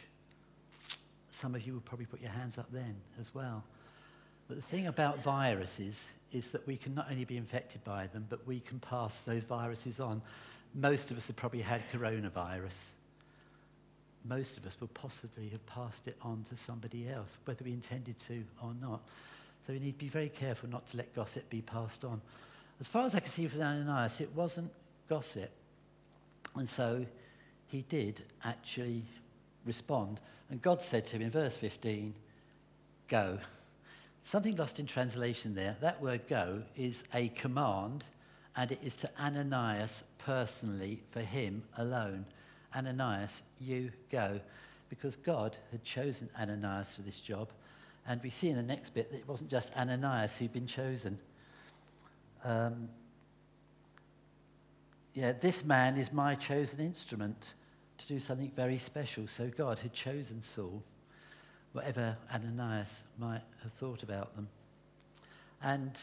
some 1.31 1.55
of 1.55 1.65
you 1.65 1.73
would 1.73 1.85
probably 1.85 2.05
put 2.05 2.21
your 2.21 2.31
hands 2.31 2.57
up 2.57 2.67
then 2.71 2.95
as 3.19 3.33
well. 3.33 3.63
But 4.47 4.57
the 4.57 4.63
thing 4.63 4.87
about 4.87 5.23
viruses 5.23 6.03
is 6.31 6.51
that 6.51 6.65
we 6.67 6.77
can 6.77 6.93
not 6.93 7.07
only 7.09 7.25
be 7.25 7.37
infected 7.37 7.83
by 7.83 8.07
them, 8.07 8.27
but 8.29 8.45
we 8.45 8.59
can 8.59 8.79
pass 8.79 9.21
those 9.21 9.43
viruses 9.43 9.99
on. 9.99 10.21
Most 10.75 11.09
of 11.09 11.17
us 11.17 11.27
have 11.27 11.35
probably 11.35 11.61
had 11.61 11.81
coronavirus. 11.91 12.89
Most 14.25 14.57
of 14.57 14.65
us 14.65 14.77
will 14.79 14.89
possibly 14.89 15.49
have 15.49 15.65
passed 15.65 16.07
it 16.07 16.17
on 16.21 16.45
to 16.49 16.55
somebody 16.55 17.09
else, 17.09 17.29
whether 17.45 17.63
we 17.63 17.71
intended 17.71 18.17
to 18.27 18.43
or 18.61 18.73
not. 18.81 19.01
So 19.65 19.73
we 19.73 19.79
need 19.79 19.93
to 19.93 19.97
be 19.97 20.09
very 20.09 20.29
careful 20.29 20.69
not 20.69 20.89
to 20.91 20.97
let 20.97 21.15
gossip 21.15 21.49
be 21.49 21.61
passed 21.61 22.05
on. 22.05 22.21
As 22.79 22.87
far 22.87 23.05
as 23.05 23.15
I 23.15 23.19
can 23.19 23.29
see 23.29 23.47
from 23.47 23.61
Ananias, 23.61 24.21
it 24.21 24.29
wasn't 24.35 24.71
gossip. 25.09 25.49
And 26.55 26.69
so 26.69 27.05
he 27.67 27.81
did 27.83 28.21
actually 28.43 29.03
respond. 29.65 30.19
And 30.49 30.61
God 30.61 30.81
said 30.81 31.05
to 31.07 31.15
him 31.15 31.23
in 31.23 31.29
verse 31.31 31.57
15, 31.57 32.13
Go. 33.07 33.39
Something 34.23 34.55
lost 34.55 34.79
in 34.79 34.87
translation 34.87 35.53
there. 35.53 35.75
That 35.81 36.01
word 36.01 36.27
go 36.27 36.63
is 36.75 37.03
a 37.13 37.29
command, 37.29 38.03
and 38.55 38.71
it 38.71 38.79
is 38.83 38.95
to 38.97 39.09
Ananias 39.19 40.03
personally, 40.17 41.01
for 41.11 41.21
him 41.21 41.63
alone. 41.77 42.25
Ananias, 42.75 43.41
you 43.59 43.91
go. 44.11 44.39
Because 44.89 45.15
God 45.15 45.55
had 45.71 45.83
chosen 45.83 46.29
Ananias 46.39 46.95
for 46.95 47.01
this 47.01 47.19
job. 47.19 47.49
And 48.07 48.21
we 48.21 48.29
see 48.29 48.49
in 48.49 48.55
the 48.55 48.63
next 48.63 48.93
bit 48.93 49.11
that 49.11 49.17
it 49.17 49.27
wasn't 49.27 49.49
just 49.49 49.75
Ananias 49.75 50.37
who'd 50.37 50.53
been 50.53 50.67
chosen. 50.67 51.17
Um, 52.43 52.89
yeah, 55.13 55.31
this 55.31 55.63
man 55.63 55.97
is 55.97 56.11
my 56.11 56.35
chosen 56.35 56.79
instrument 56.79 57.53
to 57.97 58.07
do 58.07 58.19
something 58.19 58.51
very 58.55 58.77
special. 58.77 59.27
So 59.27 59.49
God 59.55 59.79
had 59.79 59.93
chosen 59.93 60.41
Saul, 60.41 60.83
whatever 61.71 62.17
Ananias 62.33 63.03
might 63.17 63.41
have 63.63 63.71
thought 63.71 64.03
about 64.03 64.35
them. 64.35 64.49
And 65.63 65.97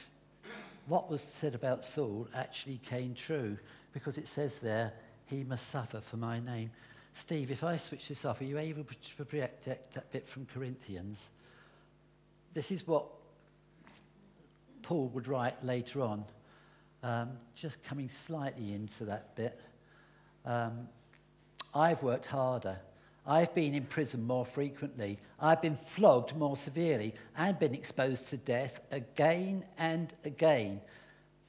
what 0.87 1.11
was 1.11 1.23
said 1.23 1.55
about 1.55 1.85
Saul 1.85 2.27
actually 2.35 2.79
came 2.79 3.15
true 3.15 3.57
because 3.93 4.19
it 4.19 4.27
says 4.27 4.57
there, 4.59 4.93
he 5.27 5.45
must 5.45 5.71
suffer 5.71 6.01
for 6.01 6.17
my 6.17 6.41
name. 6.41 6.71
Steve, 7.15 7.51
if 7.51 7.63
I 7.63 7.77
switch 7.77 8.09
this 8.09 8.25
off, 8.25 8.41
are 8.41 8.45
you 8.45 8.59
able 8.59 8.85
to 8.85 9.17
project 9.17 9.65
that 9.67 10.11
bit 10.11 10.27
from 10.27 10.47
Corinthians? 10.47 11.29
This 12.55 12.71
is 12.71 12.87
what 12.87 13.07
Paul 14.83 15.09
would 15.09 15.29
write 15.29 15.65
later 15.65 16.03
on 16.03 16.25
um, 17.03 17.31
just 17.55 17.83
coming 17.83 18.09
slightly 18.09 18.75
into 18.75 19.05
that 19.05 19.35
bit. 19.35 19.61
Um, 20.45 20.89
I've 21.75 22.03
worked 22.03 22.27
harder. 22.27 22.79
I've 23.27 23.55
been 23.55 23.75
in 23.75 23.85
prison 23.85 24.27
more 24.27 24.45
frequently. 24.45 25.19
I've 25.41 25.63
been 25.63 25.77
flogged 25.77 26.37
more 26.37 26.57
severely 26.57 27.15
and 27.37 27.59
been 27.59 27.75
exposed 27.75 28.27
to 28.29 28.37
death 28.37 28.81
again 28.91 29.65
and 29.79 30.13
again. 30.25 30.81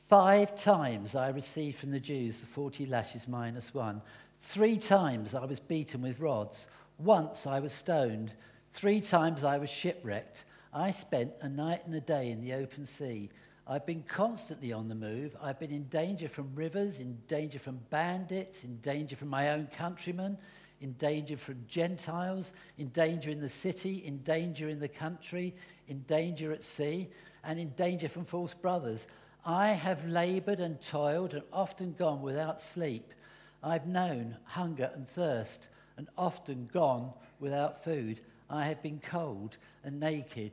Five 0.08 0.56
times 0.56 1.16
I 1.16 1.30
received 1.30 1.80
from 1.80 1.92
the 1.92 2.00
Jews 2.00 2.40
the 2.40 2.46
40 2.46 2.86
lashes 2.86 3.28
minus 3.28 3.74
one. 3.74 4.02
Three 4.40 4.78
times 4.78 5.34
I 5.34 5.46
was 5.46 5.60
beaten 5.60 6.02
with 6.02 6.20
rods. 6.20 6.68
Once 7.00 7.48
I 7.48 7.60
was 7.60 7.74
stoned. 7.74 8.34
Three 8.72 9.02
times 9.02 9.44
I 9.44 9.58
was 9.58 9.70
shipwrecked. 9.70 10.46
I 10.74 10.90
spent 10.90 11.34
a 11.42 11.50
night 11.50 11.82
and 11.86 11.94
a 11.94 12.02
day 12.02 12.32
in 12.32 12.42
the 12.42 12.54
open 12.54 12.88
sea. 12.88 13.30
I've 13.68 13.86
been 13.86 14.04
constantly 14.04 14.74
on 14.74 14.90
the 14.90 14.96
move. 14.96 15.36
I've 15.40 15.60
been 15.60 15.72
in 15.72 15.84
danger 15.84 16.28
from 16.28 16.56
rivers, 16.56 17.00
in 17.00 17.18
danger 17.28 17.60
from 17.60 17.80
bandits, 17.92 18.64
in 18.64 18.78
danger 18.78 19.16
from 19.16 19.28
my 19.28 19.52
own 19.52 19.68
countrymen, 19.68 20.38
in 20.82 20.94
danger 20.94 21.38
from 21.38 21.64
Gentiles, 21.68 22.54
in 22.80 22.88
danger 22.90 23.30
in 23.30 23.40
the 23.40 23.48
city, 23.48 24.04
in 24.06 24.18
danger 24.24 24.68
in 24.68 24.80
the 24.80 24.88
country, 24.88 25.56
in 25.88 26.00
danger 26.02 26.52
at 26.52 26.64
sea, 26.64 27.08
and 27.44 27.60
in 27.60 27.70
danger 27.70 28.10
from 28.10 28.26
false 28.26 28.56
brothers. 28.56 29.08
I 29.46 29.68
have 29.68 30.06
labored 30.08 30.60
and 30.60 30.82
toiled 30.82 31.36
and 31.36 31.44
often 31.54 31.94
gone 31.94 32.22
without 32.22 32.60
sleep. 32.60 33.14
I've 33.62 33.86
known 33.86 34.38
hunger 34.44 34.90
and 34.96 35.08
thirst 35.08 35.70
and 35.98 36.10
often 36.18 36.68
gone 36.74 37.14
without 37.40 37.84
food. 37.84 38.22
I 38.54 38.66
have 38.68 38.82
been 38.84 39.00
cold 39.00 39.58
and 39.84 40.00
naked. 40.00 40.52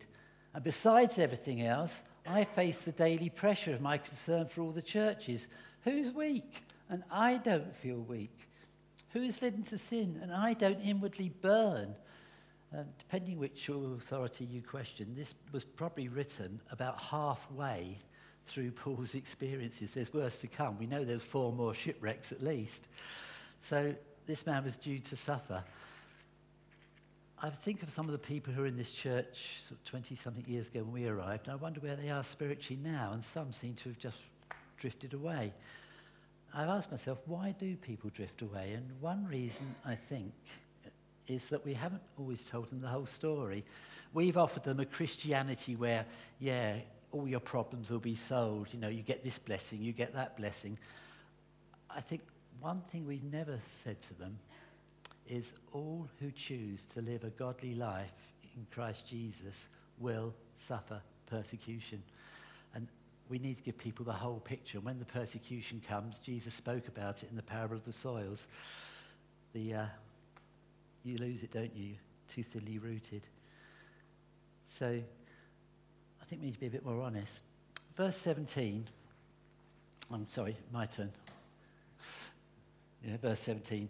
And 0.54 0.64
besides 0.64 1.19
everything 1.19 1.62
else, 1.62 2.00
I 2.26 2.45
face 2.45 2.83
the 2.83 2.92
daily 2.92 3.28
pressure 3.28 3.75
of 3.75 3.80
my 3.80 3.99
concern 3.99 4.47
for 4.47 4.62
all 4.62 4.71
the 4.71 4.83
churches. 4.83 5.49
Who's 5.85 6.11
weak? 6.11 6.62
And 6.88 7.02
I 7.11 7.37
don't 7.37 7.75
feel 7.76 7.99
weak. 7.99 8.37
Who's 9.12 9.42
led 9.42 9.54
into 9.54 9.76
sin? 9.78 10.19
And 10.23 10.33
I 10.33 10.54
don't 10.54 10.80
inwardly 10.80 11.28
burn. 11.40 11.95
Um, 12.73 12.87
depending 12.99 13.38
which 13.38 13.69
authority 13.69 14.45
you 14.45 14.62
question, 14.62 15.12
this 15.16 15.35
was 15.52 15.64
probably 15.64 16.09
written 16.09 16.61
about 16.71 17.00
halfway 17.00 17.99
through 18.47 18.71
Paul's 18.71 19.14
experiences. 19.14 19.92
There's 19.92 20.14
worse 20.14 20.38
to 20.38 20.47
come. 20.47 20.78
We 20.78 20.87
know 20.87 21.04
there's 21.04 21.25
four 21.25 21.52
more 21.52 21.75
shipwrecks 21.75 22.33
at 22.33 22.40
least. 22.42 22.88
So 23.62 23.95
this 24.26 24.47
man 24.47 24.64
was 24.64 24.76
due 24.76 25.00
to 25.00 25.16
suffer. 25.16 25.62
I 27.42 27.49
think 27.49 27.82
of 27.82 27.88
some 27.88 28.04
of 28.04 28.12
the 28.12 28.18
people 28.18 28.52
who 28.52 28.64
are 28.64 28.66
in 28.66 28.76
this 28.76 28.90
church 28.90 29.62
20 29.87 30.14
something 30.14 30.44
years 30.47 30.68
ago 30.68 30.82
when 30.82 30.92
we 30.92 31.06
arrived, 31.06 31.49
and 31.49 31.54
I 31.54 31.56
wonder 31.56 31.80
where 31.80 31.97
they 31.97 32.11
are 32.11 32.23
spiritually 32.23 32.78
now, 32.85 33.12
and 33.14 33.25
some 33.25 33.50
seem 33.54 33.73
to 33.76 33.88
have 33.88 33.99
just 33.99 34.18
drifted 34.76 35.14
away. 35.14 35.54
I've 36.52 36.68
asked 36.68 36.90
myself, 36.90 37.18
why 37.25 37.54
do 37.59 37.76
people 37.76 38.11
drift 38.11 38.42
away? 38.42 38.75
And 38.75 38.90
one 39.00 39.26
reason, 39.26 39.75
I 39.87 39.94
think, 39.94 40.35
is 41.28 41.49
that 41.49 41.64
we 41.64 41.73
haven't 41.73 42.02
always 42.18 42.44
told 42.44 42.68
them 42.68 42.82
the 42.82 42.88
whole 42.88 43.06
story. 43.06 43.64
We've 44.12 44.37
offered 44.37 44.64
them 44.64 44.78
a 44.78 44.85
Christianity 44.85 45.76
where, 45.76 46.04
yeah, 46.40 46.76
all 47.11 47.26
your 47.26 47.40
problems 47.40 47.88
will 47.90 48.00
be 48.00 48.16
solved. 48.16 48.75
You 48.75 48.80
know, 48.80 48.88
you 48.88 49.00
get 49.00 49.25
this 49.25 49.38
blessing, 49.38 49.80
you 49.80 49.92
get 49.92 50.12
that 50.12 50.37
blessing. 50.37 50.76
I 51.88 52.02
think 52.02 52.20
one 52.61 52.82
thing 52.92 53.06
we've 53.06 53.25
never 53.25 53.59
said 53.82 53.99
to 54.02 54.14
them 54.18 54.38
is 55.31 55.53
all 55.73 56.09
who 56.19 56.31
choose 56.33 56.83
to 56.95 57.01
live 57.01 57.23
a 57.23 57.31
godly 57.31 57.75
life 57.75 58.11
in 58.57 58.67
Christ 58.73 59.07
Jesus 59.09 59.69
will 59.99 60.35
suffer 60.57 61.01
persecution. 61.27 62.03
And 62.75 62.89
we 63.29 63.39
need 63.39 63.57
to 63.57 63.63
give 63.63 63.79
people 63.79 64.05
the 64.05 64.13
whole 64.13 64.41
picture. 64.41 64.81
When 64.81 64.99
the 64.99 65.05
persecution 65.05 65.81
comes, 65.87 66.19
Jesus 66.19 66.53
spoke 66.53 66.89
about 66.89 67.23
it 67.23 67.31
in 67.31 67.37
the 67.37 67.43
parable 67.43 67.77
of 67.77 67.85
the 67.85 67.93
soils. 67.93 68.49
The, 69.53 69.75
uh, 69.75 69.87
you 71.05 71.17
lose 71.17 71.45
it, 71.45 71.53
don't 71.53 71.75
you? 71.77 71.95
Too 72.29 72.43
thinly 72.43 72.79
rooted. 72.79 73.23
So 74.69 74.87
I 74.87 76.25
think 76.27 76.43
we 76.43 76.47
need 76.47 76.55
to 76.55 76.61
be 76.61 76.67
a 76.67 76.71
bit 76.71 76.85
more 76.85 77.03
honest. 77.03 77.43
Verse 77.97 78.17
17. 78.17 78.85
I'm 80.13 80.27
sorry, 80.27 80.57
my 80.73 80.87
turn. 80.87 81.13
Yeah, 83.07 83.17
verse 83.17 83.41
17. 83.41 83.89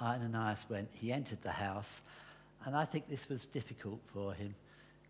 Ananias 0.00 0.64
went, 0.68 0.88
he 0.92 1.12
entered 1.12 1.42
the 1.42 1.50
house, 1.50 2.00
and 2.64 2.76
I 2.76 2.84
think 2.84 3.08
this 3.08 3.28
was 3.28 3.46
difficult 3.46 4.00
for 4.06 4.32
him. 4.32 4.54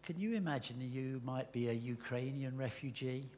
Can 0.02 0.18
you 0.18 0.34
imagine 0.34 0.78
that 0.80 0.86
you 0.86 1.20
might 1.24 1.50
be 1.52 1.68
a 1.68 1.72
Ukrainian 1.72 2.56
refugee? 2.58 3.28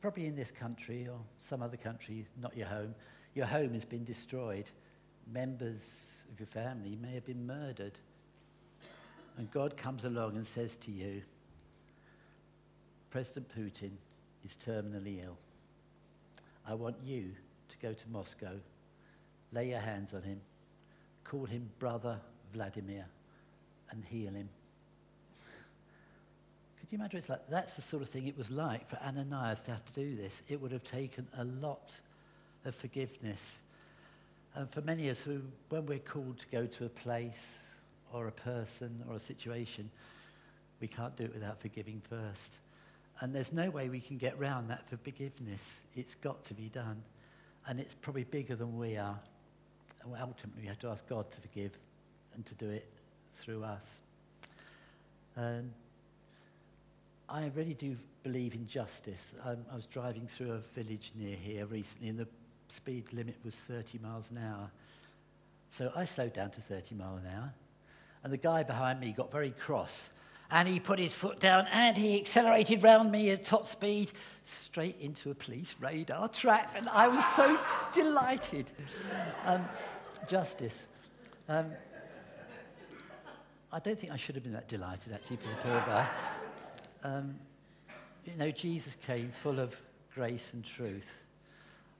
Probably 0.00 0.26
in 0.26 0.36
this 0.36 0.50
country 0.50 1.08
or 1.10 1.18
some 1.40 1.62
other 1.62 1.76
country, 1.76 2.26
not 2.40 2.56
your 2.56 2.68
home. 2.68 2.94
Your 3.34 3.46
home 3.46 3.74
has 3.74 3.84
been 3.84 4.04
destroyed. 4.04 4.66
Members 5.32 6.10
of 6.32 6.38
your 6.38 6.46
family 6.46 6.96
may 7.02 7.12
have 7.12 7.26
been 7.26 7.46
murdered. 7.46 7.98
And 9.36 9.50
God 9.50 9.76
comes 9.76 10.04
along 10.04 10.36
and 10.36 10.46
says 10.46 10.76
to 10.76 10.90
you, 10.90 11.22
President 13.10 13.48
Putin 13.56 13.90
is 14.44 14.56
terminally 14.64 15.24
ill. 15.24 15.36
I 16.66 16.74
want 16.74 16.96
you 17.04 17.32
to 17.68 17.78
go 17.78 17.92
to 17.92 18.08
Moscow 18.10 18.52
lay 19.52 19.70
your 19.70 19.80
hands 19.80 20.14
on 20.14 20.22
him, 20.22 20.40
call 21.24 21.44
him 21.44 21.68
Brother 21.78 22.18
Vladimir, 22.52 23.06
and 23.90 24.04
heal 24.04 24.32
him. 24.32 24.48
Could 26.80 26.88
you 26.90 26.98
imagine? 26.98 27.18
It's 27.18 27.28
like 27.28 27.48
that's 27.48 27.74
the 27.74 27.82
sort 27.82 28.02
of 28.02 28.08
thing 28.08 28.28
it 28.28 28.38
was 28.38 28.50
like 28.50 28.88
for 28.88 28.96
Ananias 29.04 29.60
to 29.62 29.72
have 29.72 29.84
to 29.84 29.92
do 29.92 30.16
this. 30.16 30.42
It 30.48 30.60
would 30.60 30.72
have 30.72 30.84
taken 30.84 31.26
a 31.36 31.44
lot 31.44 31.94
of 32.64 32.74
forgiveness. 32.74 33.58
And 34.54 34.68
for 34.70 34.80
many 34.80 35.08
of 35.08 35.16
us 35.16 35.22
who, 35.22 35.40
when 35.68 35.86
we're 35.86 35.98
called 35.98 36.38
to 36.40 36.46
go 36.48 36.66
to 36.66 36.84
a 36.84 36.88
place 36.88 37.46
or 38.12 38.26
a 38.26 38.32
person 38.32 39.02
or 39.08 39.16
a 39.16 39.20
situation, 39.20 39.90
we 40.80 40.88
can't 40.88 41.16
do 41.16 41.24
it 41.24 41.32
without 41.32 41.60
forgiving 41.60 42.02
first. 42.08 42.56
And 43.20 43.34
there's 43.34 43.52
no 43.52 43.70
way 43.70 43.88
we 43.88 44.00
can 44.00 44.16
get 44.16 44.38
round 44.38 44.70
that 44.70 44.88
for 44.88 44.96
forgiveness. 44.96 45.80
It's 45.94 46.14
got 46.16 46.42
to 46.44 46.54
be 46.54 46.68
done. 46.68 47.02
And 47.68 47.78
it's 47.78 47.94
probably 47.94 48.24
bigger 48.24 48.56
than 48.56 48.78
we 48.78 48.96
are 48.96 49.18
ultimately 50.06 50.62
we 50.62 50.66
have 50.68 50.78
to 50.80 50.88
ask 50.88 51.06
God 51.08 51.30
to 51.30 51.40
forgive 51.40 51.72
and 52.34 52.44
to 52.46 52.54
do 52.54 52.70
it 52.70 52.88
through 53.34 53.64
us. 53.64 54.00
Um, 55.36 55.70
I 57.28 57.50
really 57.54 57.74
do 57.74 57.96
believe 58.22 58.54
in 58.54 58.66
justice. 58.66 59.32
Um, 59.44 59.58
I 59.72 59.76
was 59.76 59.86
driving 59.86 60.26
through 60.26 60.52
a 60.52 60.58
village 60.58 61.12
near 61.14 61.36
here 61.36 61.66
recently, 61.66 62.08
and 62.08 62.18
the 62.18 62.28
speed 62.68 63.12
limit 63.12 63.36
was 63.44 63.54
30 63.54 63.98
miles 63.98 64.30
an 64.30 64.38
hour. 64.38 64.70
So 65.70 65.92
I 65.94 66.04
slowed 66.04 66.32
down 66.32 66.50
to 66.50 66.60
30 66.60 66.96
miles 66.96 67.20
an 67.20 67.28
hour, 67.28 67.52
and 68.24 68.32
the 68.32 68.36
guy 68.36 68.62
behind 68.62 69.00
me 69.00 69.12
got 69.12 69.30
very 69.30 69.52
cross. 69.52 70.10
And 70.52 70.66
he 70.66 70.80
put 70.80 70.98
his 70.98 71.14
foot 71.14 71.38
down 71.38 71.68
and 71.70 71.96
he 71.96 72.18
accelerated 72.18 72.82
round 72.82 73.12
me 73.12 73.30
at 73.30 73.44
top 73.44 73.68
speed 73.68 74.10
straight 74.42 74.96
into 75.00 75.30
a 75.30 75.34
police 75.34 75.76
radar 75.78 76.26
trap. 76.26 76.72
And 76.74 76.88
I 76.88 77.06
was 77.06 77.24
so 77.36 77.56
delighted. 77.94 78.68
Um, 79.44 79.64
justice. 80.30 80.86
Um, 81.48 81.72
I 83.72 83.80
don't 83.80 83.98
think 83.98 84.12
I 84.12 84.16
should 84.16 84.36
have 84.36 84.44
been 84.44 84.52
that 84.52 84.68
delighted, 84.68 85.12
actually, 85.12 85.38
for 85.38 85.48
the 85.48 85.54
poor 85.56 85.82
guy. 85.84 86.06
Um, 87.02 87.34
you 88.24 88.36
know, 88.36 88.52
Jesus 88.52 88.96
came 89.04 89.32
full 89.42 89.58
of 89.58 89.76
grace 90.14 90.52
and 90.52 90.64
truth. 90.64 91.18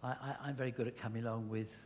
I, 0.04 0.36
am 0.46 0.54
very 0.54 0.70
good 0.70 0.86
at 0.86 0.96
coming 0.96 1.24
along 1.24 1.48
with 1.48 1.76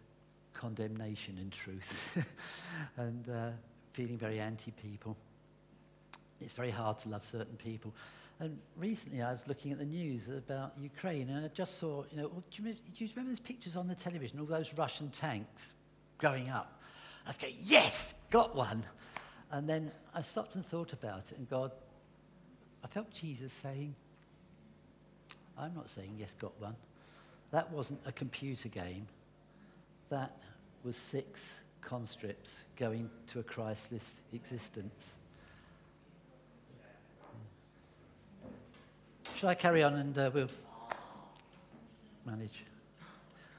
condemnation 0.52 1.38
and 1.38 1.50
truth 1.50 2.04
and 2.98 3.28
uh, 3.30 3.50
feeling 3.94 4.18
very 4.18 4.38
anti 4.38 4.70
people. 4.70 5.16
It's 6.42 6.52
very 6.52 6.70
hard 6.70 6.98
to 7.00 7.08
love 7.08 7.24
certain 7.24 7.56
people. 7.56 7.94
And 8.38 8.58
recently 8.76 9.22
I 9.22 9.32
was 9.32 9.44
looking 9.48 9.72
at 9.72 9.78
the 9.78 9.86
news 9.86 10.28
about 10.28 10.74
Ukraine 10.80 11.30
and 11.30 11.46
I 11.46 11.48
just 11.48 11.78
saw, 11.78 12.04
you 12.10 12.18
know, 12.18 12.28
do, 12.28 12.62
you, 12.62 12.72
do, 12.74 13.04
you, 13.04 13.08
remember 13.16 13.30
those 13.30 13.40
pictures 13.40 13.76
on 13.76 13.88
the 13.88 13.94
television, 13.94 14.38
all 14.38 14.46
those 14.46 14.74
Russian 14.74 15.08
tanks 15.08 15.72
going 16.18 16.50
up? 16.50 16.80
I 17.26 17.30
was 17.30 17.38
yes, 17.62 18.14
got 18.30 18.54
one. 18.54 18.84
And 19.50 19.68
then 19.68 19.90
I 20.14 20.20
stopped 20.22 20.54
and 20.56 20.64
thought 20.64 20.92
about 20.92 21.30
it 21.30 21.38
and 21.38 21.48
God, 21.48 21.72
I 22.82 22.86
felt 22.86 23.12
Jesus 23.12 23.52
saying, 23.52 23.94
I'm 25.56 25.74
not 25.74 25.88
saying 25.88 26.16
yes, 26.18 26.34
got 26.38 26.52
one. 26.60 26.76
That 27.50 27.70
wasn't 27.70 28.00
a 28.04 28.12
computer 28.12 28.68
game. 28.68 29.06
That 30.10 30.36
was 30.82 30.96
six 30.96 31.48
conscripts 31.80 32.64
going 32.76 33.08
to 33.28 33.40
a 33.40 33.42
Christless 33.42 34.20
existence. 34.32 35.14
Shall 39.36 39.48
I 39.48 39.54
carry 39.54 39.82
on 39.82 39.94
and 39.94 40.16
uh, 40.16 40.30
we'll 40.32 40.48
manage? 42.24 42.64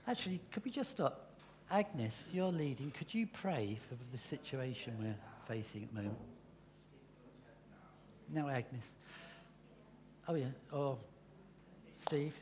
Actually, 0.08 0.40
could 0.52 0.64
we 0.64 0.72
just 0.72 0.92
stop? 0.92 1.25
Agnes, 1.72 2.30
you're 2.32 2.52
leading. 2.52 2.92
Could 2.92 3.14
you 3.14 3.28
pray 3.28 3.80
for 3.90 3.96
the 4.12 4.18
situation 4.18 4.96
we're 5.00 5.16
facing 5.48 5.84
at 5.84 5.90
the 5.90 5.96
moment? 5.96 6.18
No, 8.32 8.48
Agnes. 8.48 8.86
Oh, 10.28 10.36
yeah. 10.36 10.46
Or 10.72 10.98
Steve. 12.06 12.34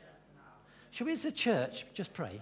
Shall 0.90 1.06
we, 1.06 1.12
as 1.12 1.24
a 1.24 1.30
church, 1.30 1.86
just 1.94 2.12
pray? 2.12 2.40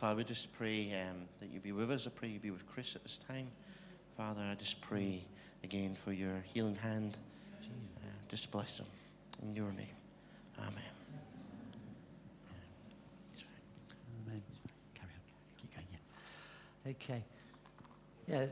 Father, 0.00 0.16
we 0.16 0.24
just 0.24 0.50
pray 0.54 0.90
um, 0.94 1.28
that 1.40 1.50
you 1.50 1.60
be 1.60 1.72
with 1.72 1.90
us. 1.90 2.06
I 2.06 2.10
pray 2.10 2.30
you 2.30 2.38
be 2.38 2.50
with 2.50 2.66
Chris 2.66 2.96
at 2.96 3.02
this 3.02 3.18
time. 3.28 3.50
Father, 4.16 4.40
I 4.50 4.54
just 4.54 4.80
pray 4.80 5.22
again 5.62 5.94
for 5.94 6.10
your 6.10 6.42
healing 6.54 6.76
hand. 6.76 7.18
Uh, 8.02 8.06
just 8.26 8.50
bless 8.50 8.80
him 8.80 8.86
in 9.42 9.54
your 9.54 9.70
name. 9.72 9.88
Amen. 10.58 10.72
Okay. 16.86 17.22
Yeah, 18.26 18.46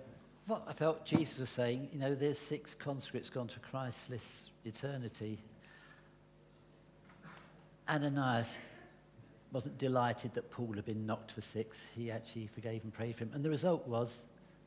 what 0.47 0.65
I 0.69 0.75
felt 0.75 1.07
Jesus 1.07 1.39
was 1.39 1.49
saying, 1.49 1.89
you 1.95 1.99
know, 1.99 2.15
there's 2.15 2.39
six 2.39 2.75
conscripts 2.75 3.31
gone 3.31 3.49
to 3.49 3.59
Christless 3.61 4.51
eternity. 4.67 5.39
Ananias 7.89 8.59
wasn't 9.53 9.79
delighted 9.79 10.35
that 10.35 10.51
Paul 10.51 10.75
had 10.75 10.85
been 10.85 11.07
knocked 11.07 11.33
for 11.33 11.41
six. 11.41 11.83
He 11.97 12.11
actually 12.11 12.49
forgave 12.49 12.85
and 12.85 12.93
prayed 12.93 13.17
for 13.17 13.25
him. 13.25 13.31
And 13.35 13.45
the 13.45 13.51
result 13.51 13.87
was 13.87 14.19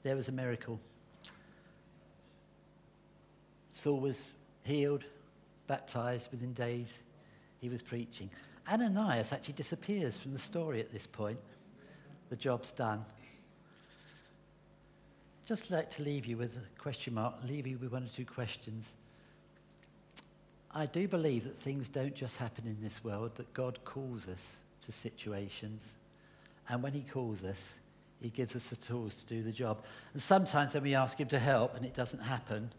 there 0.04 0.16
was 0.16 0.28
a 0.28 0.32
miracle. 0.32 0.80
Saul 3.72 4.00
was 4.00 4.34
healed, 4.64 5.04
baptized 5.68 6.32
within 6.32 6.54
days. 6.54 7.04
He 7.60 7.70
was 7.70 7.82
preaching. 7.84 8.30
Ananias 8.68 9.32
actually 9.32 9.54
disappears 9.54 10.18
from 10.18 10.34
the 10.34 10.40
story 10.40 10.80
at 10.80 10.92
this 10.92 11.06
point. 11.08 11.40
The 12.30 12.36
job's 12.36 12.72
done. 12.72 13.06
Just 15.46 15.70
like 15.70 15.90
to 15.92 16.04
leave 16.04 16.26
you 16.26 16.38
with 16.38 16.56
a 16.56 16.80
question 16.82 17.14
mark, 17.14 17.36
leave 17.48 17.68
you 17.68 17.78
with 17.78 17.92
one 17.92 18.04
or 18.04 18.08
two 18.08 18.26
questions. 18.26 18.94
I 20.74 20.86
do 20.86 21.08
believe 21.08 21.44
that 21.44 21.58
things 21.58 21.90
don't 21.90 22.16
just 22.16 22.38
happen 22.38 22.66
in 22.66 22.78
this 22.82 23.04
world, 23.04 23.36
that 23.36 23.54
God 23.54 23.80
calls 23.84 24.28
us 24.28 24.58
to 24.82 24.92
situations. 24.92 25.92
And 26.70 26.84
when 26.84 26.94
He 26.94 27.02
calls 27.02 27.44
us, 27.44 27.74
He 28.22 28.30
gives 28.30 28.56
us 28.56 28.68
the 28.68 28.76
tools 28.76 29.16
to 29.16 29.26
do 29.26 29.44
the 29.44 29.52
job. 29.52 29.84
And 30.14 30.22
sometimes 30.22 30.74
when 30.74 30.84
we 30.84 30.96
ask 30.96 31.20
Him 31.20 31.28
to 31.30 31.40
help 31.40 31.76
and 31.76 31.86
it 31.86 31.94
doesn't 31.94 32.22
happen, 32.22 32.72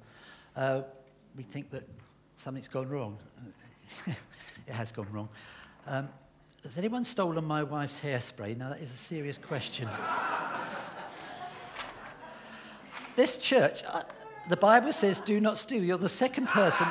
uh, 0.57 0.83
we 1.37 1.43
think 1.43 1.71
that 1.71 1.89
something's 2.37 2.69
gone 2.69 2.89
wrong. 2.89 3.19
it 4.07 4.73
has 4.73 4.93
gone 4.93 5.09
wrong. 5.13 5.29
Um, 5.87 6.09
has 6.65 6.79
anyone 6.79 7.05
stolen 7.05 7.45
my 7.45 7.63
wife's 7.63 8.01
hairspray? 8.01 8.57
Now, 8.57 8.71
that 8.71 8.81
is 8.81 8.93
a 8.93 8.97
serious 8.97 9.37
question. 9.37 9.89
this 13.17 13.37
church, 13.37 13.83
uh, 13.85 14.03
the 14.49 14.57
Bible 14.57 14.93
says, 14.93 15.21
do 15.21 15.41
not 15.41 15.59
steal. 15.59 15.83
You're 15.83 15.99
the 15.99 16.09
second 16.09 16.47
person. 16.47 16.87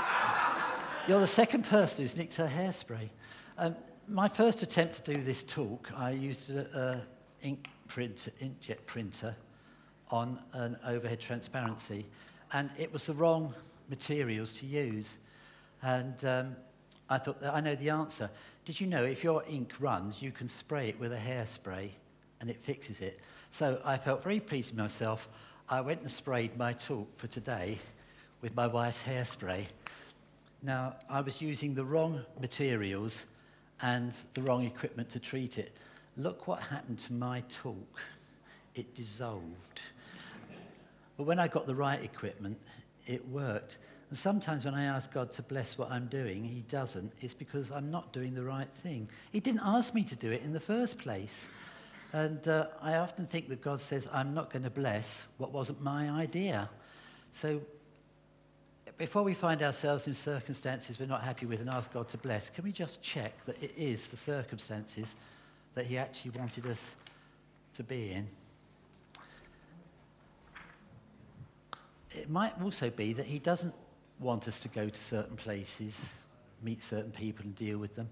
You're 1.07 1.19
the 1.19 1.27
second 1.27 1.65
person 1.65 2.03
who's 2.03 2.17
nicked 2.17 2.35
her 2.35 2.47
hairspray. 2.47 3.09
Um, 3.57 3.75
my 4.07 4.27
first 4.27 4.61
attempt 4.63 5.03
to 5.03 5.13
do 5.13 5.21
this 5.23 5.43
talk, 5.43 5.91
I 5.95 6.11
used 6.11 6.49
an 6.49 7.01
ink 7.41 7.69
print, 7.87 8.27
inkjet 8.41 8.85
printer 8.85 9.35
on 10.09 10.39
an 10.53 10.77
overhead 10.85 11.19
transparency, 11.19 12.05
and 12.51 12.69
it 12.77 12.91
was 12.91 13.05
the 13.05 13.13
wrong 13.13 13.53
materials 13.89 14.53
to 14.53 14.65
use. 14.65 15.17
And 15.81 16.23
um, 16.25 16.55
I 17.09 17.17
thought, 17.17 17.43
I 17.43 17.61
know 17.61 17.75
the 17.75 17.89
answer. 17.89 18.29
Did 18.65 18.79
you 18.79 18.87
know 18.87 19.03
if 19.03 19.23
your 19.23 19.43
ink 19.47 19.73
runs, 19.79 20.21
you 20.21 20.31
can 20.31 20.47
spray 20.47 20.89
it 20.89 20.99
with 20.99 21.13
a 21.13 21.17
hairspray 21.17 21.89
and 22.39 22.49
it 22.49 22.59
fixes 22.61 23.01
it? 23.01 23.19
So 23.49 23.81
I 23.83 23.97
felt 23.97 24.23
very 24.23 24.39
pleased 24.39 24.71
with 24.71 24.79
myself. 24.79 25.27
I 25.69 25.81
went 25.81 26.01
and 26.01 26.11
sprayed 26.11 26.57
my 26.57 26.73
talk 26.73 27.17
for 27.17 27.27
today 27.27 27.79
with 28.41 28.55
my 28.55 28.67
wife's 28.67 29.03
hairspray. 29.03 29.65
Now, 30.61 30.95
I 31.09 31.21
was 31.21 31.41
using 31.41 31.73
the 31.73 31.83
wrong 31.83 32.23
materials 32.39 33.23
and 33.81 34.13
the 34.33 34.41
wrong 34.41 34.65
equipment 34.65 35.09
to 35.11 35.19
treat 35.19 35.57
it. 35.57 35.75
Look 36.17 36.47
what 36.47 36.59
happened 36.61 36.99
to 36.99 37.13
my 37.13 37.41
talk. 37.49 38.01
It 38.75 38.95
dissolved. 38.95 39.81
But 41.17 41.23
when 41.23 41.39
I 41.39 41.47
got 41.47 41.67
the 41.67 41.75
right 41.75 42.01
equipment, 42.03 42.57
it 43.05 43.27
worked. 43.27 43.77
And 44.09 44.17
sometimes 44.17 44.65
when 44.65 44.75
I 44.75 44.85
ask 44.85 45.11
God 45.11 45.31
to 45.33 45.41
bless 45.41 45.77
what 45.77 45.89
I'm 45.89 46.07
doing, 46.07 46.43
He 46.43 46.61
doesn't. 46.61 47.13
It's 47.21 47.33
because 47.33 47.71
I'm 47.71 47.91
not 47.91 48.11
doing 48.11 48.33
the 48.33 48.43
right 48.43 48.69
thing. 48.83 49.09
He 49.31 49.39
didn't 49.39 49.61
ask 49.63 49.93
me 49.93 50.03
to 50.03 50.15
do 50.15 50.31
it 50.31 50.41
in 50.43 50.53
the 50.53 50.59
first 50.59 50.97
place. 50.97 51.47
And 52.13 52.45
uh, 52.47 52.67
I 52.81 52.95
often 52.95 53.25
think 53.25 53.47
that 53.49 53.61
God 53.61 53.79
says, 53.79 54.07
I'm 54.11 54.33
not 54.33 54.51
going 54.51 54.63
to 54.63 54.69
bless 54.69 55.21
what 55.37 55.53
wasn't 55.53 55.81
my 55.81 56.09
idea. 56.09 56.69
So 57.31 57.61
before 59.01 59.23
we 59.23 59.33
find 59.33 59.63
ourselves 59.63 60.05
in 60.05 60.13
circumstances 60.13 60.99
we're 60.99 61.07
not 61.07 61.23
happy 61.23 61.47
with 61.47 61.59
and 61.59 61.71
ask 61.71 61.91
God 61.91 62.07
to 62.09 62.19
bless, 62.19 62.51
can 62.51 62.63
we 62.63 62.71
just 62.71 63.01
check 63.01 63.33
that 63.45 63.57
it 63.59 63.73
is 63.75 64.05
the 64.05 64.15
circumstances 64.15 65.15
that 65.73 65.87
He 65.87 65.97
actually 65.97 66.29
wanted 66.37 66.67
us 66.67 66.93
to 67.73 67.83
be 67.83 68.11
in? 68.11 68.27
It 72.11 72.29
might 72.29 72.53
also 72.61 72.91
be 72.91 73.11
that 73.13 73.25
He 73.25 73.39
doesn't 73.39 73.73
want 74.19 74.47
us 74.47 74.59
to 74.59 74.67
go 74.67 74.87
to 74.87 75.03
certain 75.03 75.35
places, 75.35 75.99
meet 76.61 76.83
certain 76.83 77.11
people, 77.11 77.43
and 77.45 77.55
deal 77.55 77.79
with 77.79 77.95
them. 77.95 78.07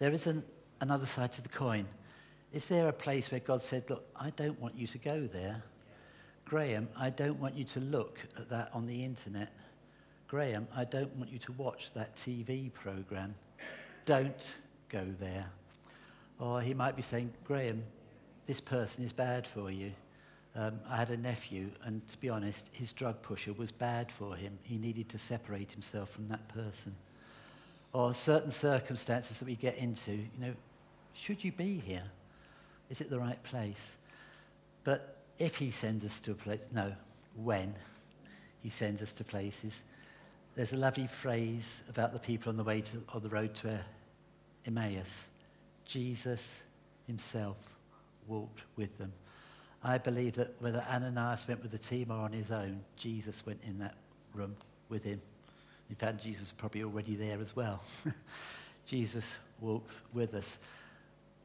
There 0.00 0.12
is 0.12 0.26
an, 0.26 0.44
another 0.82 1.06
side 1.06 1.32
to 1.32 1.40
the 1.40 1.48
coin. 1.48 1.86
Is 2.52 2.66
there 2.66 2.88
a 2.88 2.92
place 2.92 3.30
where 3.30 3.40
God 3.40 3.62
said, 3.62 3.88
Look, 3.88 4.04
I 4.14 4.28
don't 4.36 4.60
want 4.60 4.76
you 4.76 4.86
to 4.86 4.98
go 4.98 5.26
there? 5.32 5.62
Graham, 6.44 6.88
I 6.94 7.08
don't 7.08 7.40
want 7.40 7.54
you 7.56 7.64
to 7.64 7.80
look 7.80 8.18
at 8.36 8.50
that 8.50 8.68
on 8.74 8.86
the 8.86 9.02
internet. 9.02 9.50
Graham, 10.28 10.66
I 10.74 10.84
don't 10.84 11.14
want 11.16 11.30
you 11.30 11.38
to 11.40 11.52
watch 11.52 11.92
that 11.94 12.16
TV 12.16 12.72
program. 12.72 13.34
Don't 14.06 14.46
go 14.88 15.04
there. 15.20 15.46
Or 16.40 16.60
he 16.60 16.74
might 16.74 16.96
be 16.96 17.02
saying, 17.02 17.32
Graham, 17.44 17.84
this 18.46 18.60
person 18.60 19.04
is 19.04 19.12
bad 19.12 19.46
for 19.46 19.70
you. 19.70 19.92
Um, 20.56 20.80
I 20.88 20.96
had 20.96 21.10
a 21.10 21.16
nephew, 21.16 21.70
and 21.84 22.06
to 22.08 22.18
be 22.18 22.28
honest, 22.28 22.70
his 22.72 22.92
drug 22.92 23.22
pusher 23.22 23.52
was 23.52 23.70
bad 23.70 24.10
for 24.10 24.34
him. 24.34 24.58
He 24.62 24.78
needed 24.78 25.08
to 25.10 25.18
separate 25.18 25.70
himself 25.70 26.10
from 26.10 26.28
that 26.28 26.48
person. 26.48 26.96
Or 27.92 28.14
certain 28.14 28.50
circumstances 28.50 29.38
that 29.38 29.44
we 29.44 29.54
get 29.54 29.76
into, 29.76 30.12
you 30.12 30.40
know, 30.40 30.54
should 31.12 31.44
you 31.44 31.52
be 31.52 31.78
here? 31.78 32.04
Is 32.90 33.00
it 33.00 33.10
the 33.10 33.18
right 33.18 33.42
place? 33.42 33.92
But 34.82 35.16
if 35.38 35.56
he 35.56 35.70
sends 35.70 36.04
us 36.04 36.20
to 36.20 36.32
a 36.32 36.34
place, 36.34 36.66
no, 36.72 36.92
when 37.36 37.74
he 38.62 38.70
sends 38.70 39.02
us 39.02 39.12
to 39.12 39.24
places, 39.24 39.82
there's 40.56 40.72
a 40.72 40.76
lovely 40.76 41.06
phrase 41.06 41.82
about 41.88 42.14
the 42.14 42.18
people 42.18 42.48
on 42.48 42.56
the 42.56 42.64
way 42.64 42.80
to, 42.80 43.02
on 43.10 43.22
the 43.22 43.28
road 43.28 43.54
to 43.56 43.78
Emmaus. 44.64 45.26
Jesus 45.84 46.60
himself 47.06 47.58
walked 48.26 48.62
with 48.74 48.96
them. 48.96 49.12
I 49.84 49.98
believe 49.98 50.34
that 50.36 50.54
whether 50.58 50.82
Ananias 50.90 51.46
went 51.46 51.62
with 51.62 51.70
the 51.70 51.78
team 51.78 52.10
or 52.10 52.16
on 52.16 52.32
his 52.32 52.50
own, 52.50 52.80
Jesus 52.96 53.44
went 53.44 53.60
in 53.64 53.78
that 53.78 53.94
room 54.32 54.56
with 54.88 55.04
him. 55.04 55.20
In 55.90 55.94
fact, 55.94 56.24
Jesus 56.24 56.44
was 56.44 56.52
probably 56.52 56.82
already 56.82 57.14
there 57.14 57.38
as 57.40 57.54
well. 57.54 57.82
Jesus 58.86 59.30
walks 59.60 60.00
with 60.14 60.34
us. 60.34 60.58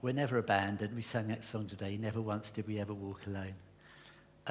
We're 0.01 0.13
never 0.13 0.37
abandoned. 0.37 0.95
We 0.95 1.01
sang 1.01 1.27
that 1.27 1.43
song 1.43 1.67
today. 1.67 1.97
Never 1.97 2.21
once 2.21 2.49
did 2.49 2.65
we 2.65 2.79
ever 2.79 2.93
walk 2.93 3.27
alone. 3.27 3.53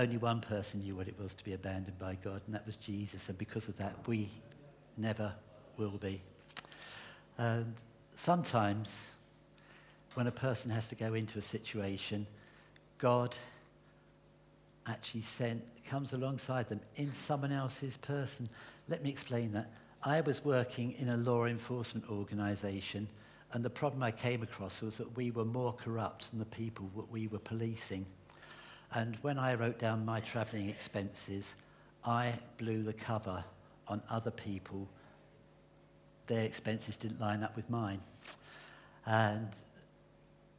Only 0.00 0.16
one 0.16 0.40
person 0.40 0.80
knew 0.80 0.96
what 0.96 1.08
it 1.08 1.20
was 1.20 1.34
to 1.34 1.44
be 1.44 1.52
abandoned 1.52 1.98
by 1.98 2.16
God, 2.24 2.40
and 2.46 2.54
that 2.54 2.64
was 2.64 2.76
Jesus. 2.76 3.28
And 3.28 3.36
because 3.36 3.68
of 3.68 3.76
that, 3.76 3.94
we 4.06 4.30
never 4.96 5.30
will 5.76 5.98
be. 5.98 6.22
And 7.36 7.74
sometimes, 8.14 9.04
when 10.14 10.26
a 10.26 10.30
person 10.30 10.70
has 10.70 10.88
to 10.88 10.94
go 10.94 11.12
into 11.12 11.38
a 11.38 11.42
situation, 11.42 12.26
God 12.96 13.36
actually 14.86 15.20
sent, 15.20 15.62
comes 15.84 16.14
alongside 16.14 16.70
them 16.70 16.80
in 16.96 17.12
someone 17.12 17.52
else's 17.52 17.98
person. 17.98 18.48
Let 18.88 19.02
me 19.02 19.10
explain 19.10 19.52
that. 19.52 19.70
I 20.02 20.22
was 20.22 20.42
working 20.42 20.94
in 20.98 21.10
a 21.10 21.16
law 21.18 21.44
enforcement 21.44 22.08
organization, 22.08 23.06
and 23.52 23.62
the 23.62 23.68
problem 23.68 24.02
I 24.02 24.12
came 24.12 24.42
across 24.42 24.80
was 24.80 24.96
that 24.96 25.14
we 25.14 25.30
were 25.30 25.44
more 25.44 25.74
corrupt 25.74 26.30
than 26.30 26.38
the 26.38 26.46
people 26.46 26.90
that 26.96 27.12
we 27.12 27.26
were 27.26 27.38
policing. 27.38 28.06
And 28.92 29.16
when 29.22 29.38
I 29.38 29.55
wrote 29.55 29.79
down 29.79 30.05
my 30.05 30.20
travelling 30.20 30.68
expenses, 30.68 31.55
I 32.05 32.35
blew 32.59 32.83
the 32.83 32.92
cover 32.92 33.44
on 33.87 34.03
other 34.11 34.31
people. 34.31 34.88
Their 36.26 36.44
expenses 36.44 36.96
didn't 36.96 37.20
line 37.20 37.42
up 37.42 37.57
with 37.57 37.70
mine. 37.70 38.00
And 39.07 39.48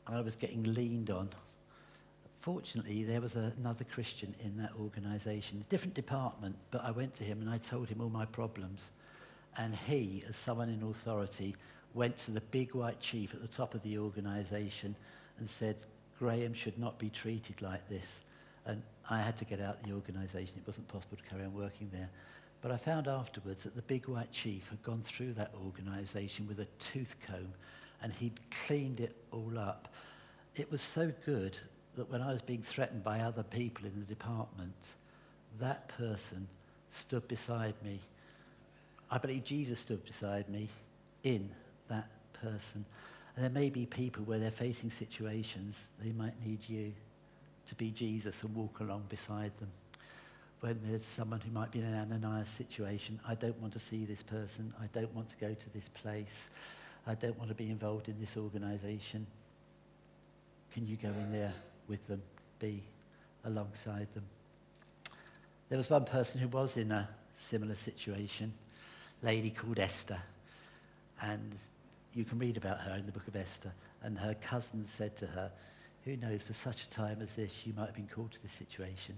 I 0.07 0.21
was 0.21 0.35
getting 0.35 0.63
leaned 0.63 1.09
on 1.09 1.29
Fortunately, 2.41 3.03
there 3.03 3.21
was 3.21 3.35
another 3.35 3.83
Christian 3.83 4.33
in 4.43 4.57
that 4.57 4.71
organization, 4.81 5.63
a 5.65 5.69
different 5.69 5.93
department, 5.93 6.55
but 6.71 6.83
I 6.83 6.89
went 6.89 7.13
to 7.15 7.23
him 7.23 7.39
and 7.39 7.49
I 7.49 7.59
told 7.59 7.87
him 7.87 8.01
all 8.01 8.09
my 8.09 8.25
problems. 8.25 8.89
And 9.57 9.75
he, 9.75 10.23
as 10.27 10.35
someone 10.35 10.67
in 10.69 10.81
authority, 10.81 11.55
went 11.93 12.17
to 12.19 12.31
the 12.31 12.41
big 12.41 12.73
white 12.73 12.99
chief 12.99 13.35
at 13.35 13.41
the 13.41 13.47
top 13.47 13.75
of 13.75 13.83
the 13.83 13.99
organization 13.99 14.95
and 15.37 15.47
said, 15.47 15.75
Graham 16.21 16.53
should 16.53 16.77
not 16.77 16.99
be 16.99 17.09
treated 17.09 17.59
like 17.63 17.89
this. 17.89 18.19
And 18.67 18.83
I 19.09 19.19
had 19.23 19.35
to 19.37 19.45
get 19.45 19.59
out 19.59 19.77
of 19.81 19.83
the 19.87 19.95
organization. 19.95 20.53
It 20.55 20.67
wasn't 20.67 20.87
possible 20.87 21.17
to 21.17 21.23
carry 21.23 21.43
on 21.43 21.51
working 21.51 21.89
there. 21.91 22.09
But 22.61 22.71
I 22.71 22.77
found 22.77 23.07
afterwards 23.07 23.63
that 23.63 23.75
the 23.75 23.81
big 23.81 24.07
white 24.07 24.31
chief 24.31 24.69
had 24.69 24.83
gone 24.83 25.01
through 25.01 25.33
that 25.33 25.51
organization 25.65 26.47
with 26.47 26.59
a 26.59 26.67
tooth 26.77 27.15
comb 27.25 27.51
and 28.03 28.13
he'd 28.13 28.39
cleaned 28.67 28.99
it 28.99 29.15
all 29.31 29.57
up. 29.57 29.87
It 30.55 30.71
was 30.71 30.79
so 30.79 31.11
good 31.25 31.57
that 31.95 32.07
when 32.11 32.21
I 32.21 32.31
was 32.31 32.43
being 32.43 32.61
threatened 32.61 33.03
by 33.03 33.21
other 33.21 33.41
people 33.41 33.87
in 33.87 33.99
the 33.99 34.05
department, 34.05 34.75
that 35.59 35.87
person 35.87 36.47
stood 36.91 37.27
beside 37.27 37.73
me. 37.83 37.99
I 39.09 39.17
believe 39.17 39.43
Jesus 39.43 39.79
stood 39.79 40.05
beside 40.05 40.47
me 40.49 40.69
in 41.23 41.49
that 41.89 42.09
person. 42.33 42.85
There 43.41 43.49
may 43.49 43.71
be 43.71 43.87
people 43.87 44.23
where 44.25 44.37
they're 44.37 44.51
facing 44.51 44.91
situations, 44.91 45.87
they 45.99 46.11
might 46.11 46.39
need 46.45 46.59
you 46.67 46.93
to 47.65 47.73
be 47.73 47.89
Jesus 47.89 48.43
and 48.43 48.53
walk 48.53 48.81
along 48.81 49.05
beside 49.09 49.51
them. 49.57 49.71
When 50.59 50.79
there's 50.83 51.03
someone 51.03 51.41
who 51.41 51.49
might 51.49 51.71
be 51.71 51.79
in 51.79 51.85
an 51.85 52.11
Ananias 52.11 52.49
situation, 52.49 53.19
I 53.27 53.33
don't 53.33 53.59
want 53.59 53.73
to 53.73 53.79
see 53.79 54.05
this 54.05 54.21
person, 54.21 54.71
I 54.79 54.85
don't 54.93 55.11
want 55.15 55.29
to 55.29 55.35
go 55.37 55.55
to 55.55 55.73
this 55.73 55.89
place, 55.89 56.49
I 57.07 57.15
don't 57.15 57.35
want 57.39 57.49
to 57.49 57.55
be 57.55 57.71
involved 57.71 58.09
in 58.09 58.19
this 58.19 58.37
organization. 58.37 59.25
Can 60.71 60.85
you 60.85 60.95
go 60.97 61.09
in 61.09 61.31
there 61.31 61.53
with 61.87 62.05
them, 62.05 62.21
be 62.59 62.83
alongside 63.45 64.07
them. 64.13 64.25
There 65.69 65.79
was 65.79 65.89
one 65.89 66.05
person 66.05 66.39
who 66.39 66.47
was 66.47 66.77
in 66.77 66.91
a 66.91 67.09
similar 67.33 67.73
situation, 67.73 68.53
lady 69.23 69.49
called 69.49 69.79
Esther. 69.79 70.21
And 71.23 71.55
you 72.13 72.25
can 72.25 72.39
read 72.39 72.57
about 72.57 72.79
her 72.79 72.95
in 72.95 73.05
the 73.05 73.11
book 73.11 73.27
of 73.27 73.35
Esther. 73.35 73.71
And 74.03 74.17
her 74.17 74.35
cousin 74.41 74.83
said 74.83 75.15
to 75.17 75.27
her, 75.27 75.51
Who 76.05 76.17
knows, 76.17 76.43
for 76.43 76.53
such 76.53 76.83
a 76.83 76.89
time 76.89 77.21
as 77.21 77.35
this, 77.35 77.65
you 77.65 77.73
might 77.73 77.85
have 77.85 77.95
been 77.95 78.09
called 78.13 78.31
to 78.31 78.41
this 78.41 78.51
situation. 78.51 79.17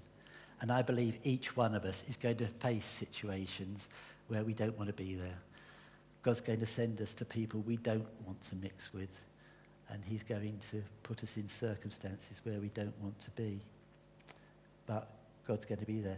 And 0.62 0.72
I 0.72 0.82
believe 0.82 1.18
each 1.24 1.58
one 1.58 1.76
of 1.76 1.86
us 1.86 2.04
is 2.08 2.16
going 2.16 2.38
to 2.38 2.48
face 2.48 2.86
situations 2.86 3.90
where 4.28 4.44
we 4.44 4.54
don't 4.54 4.78
want 4.78 4.88
to 4.88 4.94
be 4.94 5.16
there. 5.16 5.40
God's 6.22 6.42
going 6.42 6.60
to 6.60 6.66
send 6.66 7.02
us 7.02 7.14
to 7.16 7.26
people 7.26 7.62
we 7.62 7.78
don't 7.78 8.08
want 8.26 8.42
to 8.44 8.56
mix 8.56 8.94
with 8.94 9.10
and 9.94 10.04
he's 10.04 10.24
going 10.24 10.60
to 10.72 10.82
put 11.04 11.24
us 11.24 11.38
in 11.38 11.48
circumstances 11.48 12.42
where 12.44 12.60
we 12.60 12.70
don't 12.70 12.94
want 13.00 13.18
to 13.20 13.30
be. 13.32 13.60
But 14.88 15.08
God's 15.48 15.66
going 15.66 15.80
to 15.80 15.86
be 15.86 16.00
there. 16.00 16.12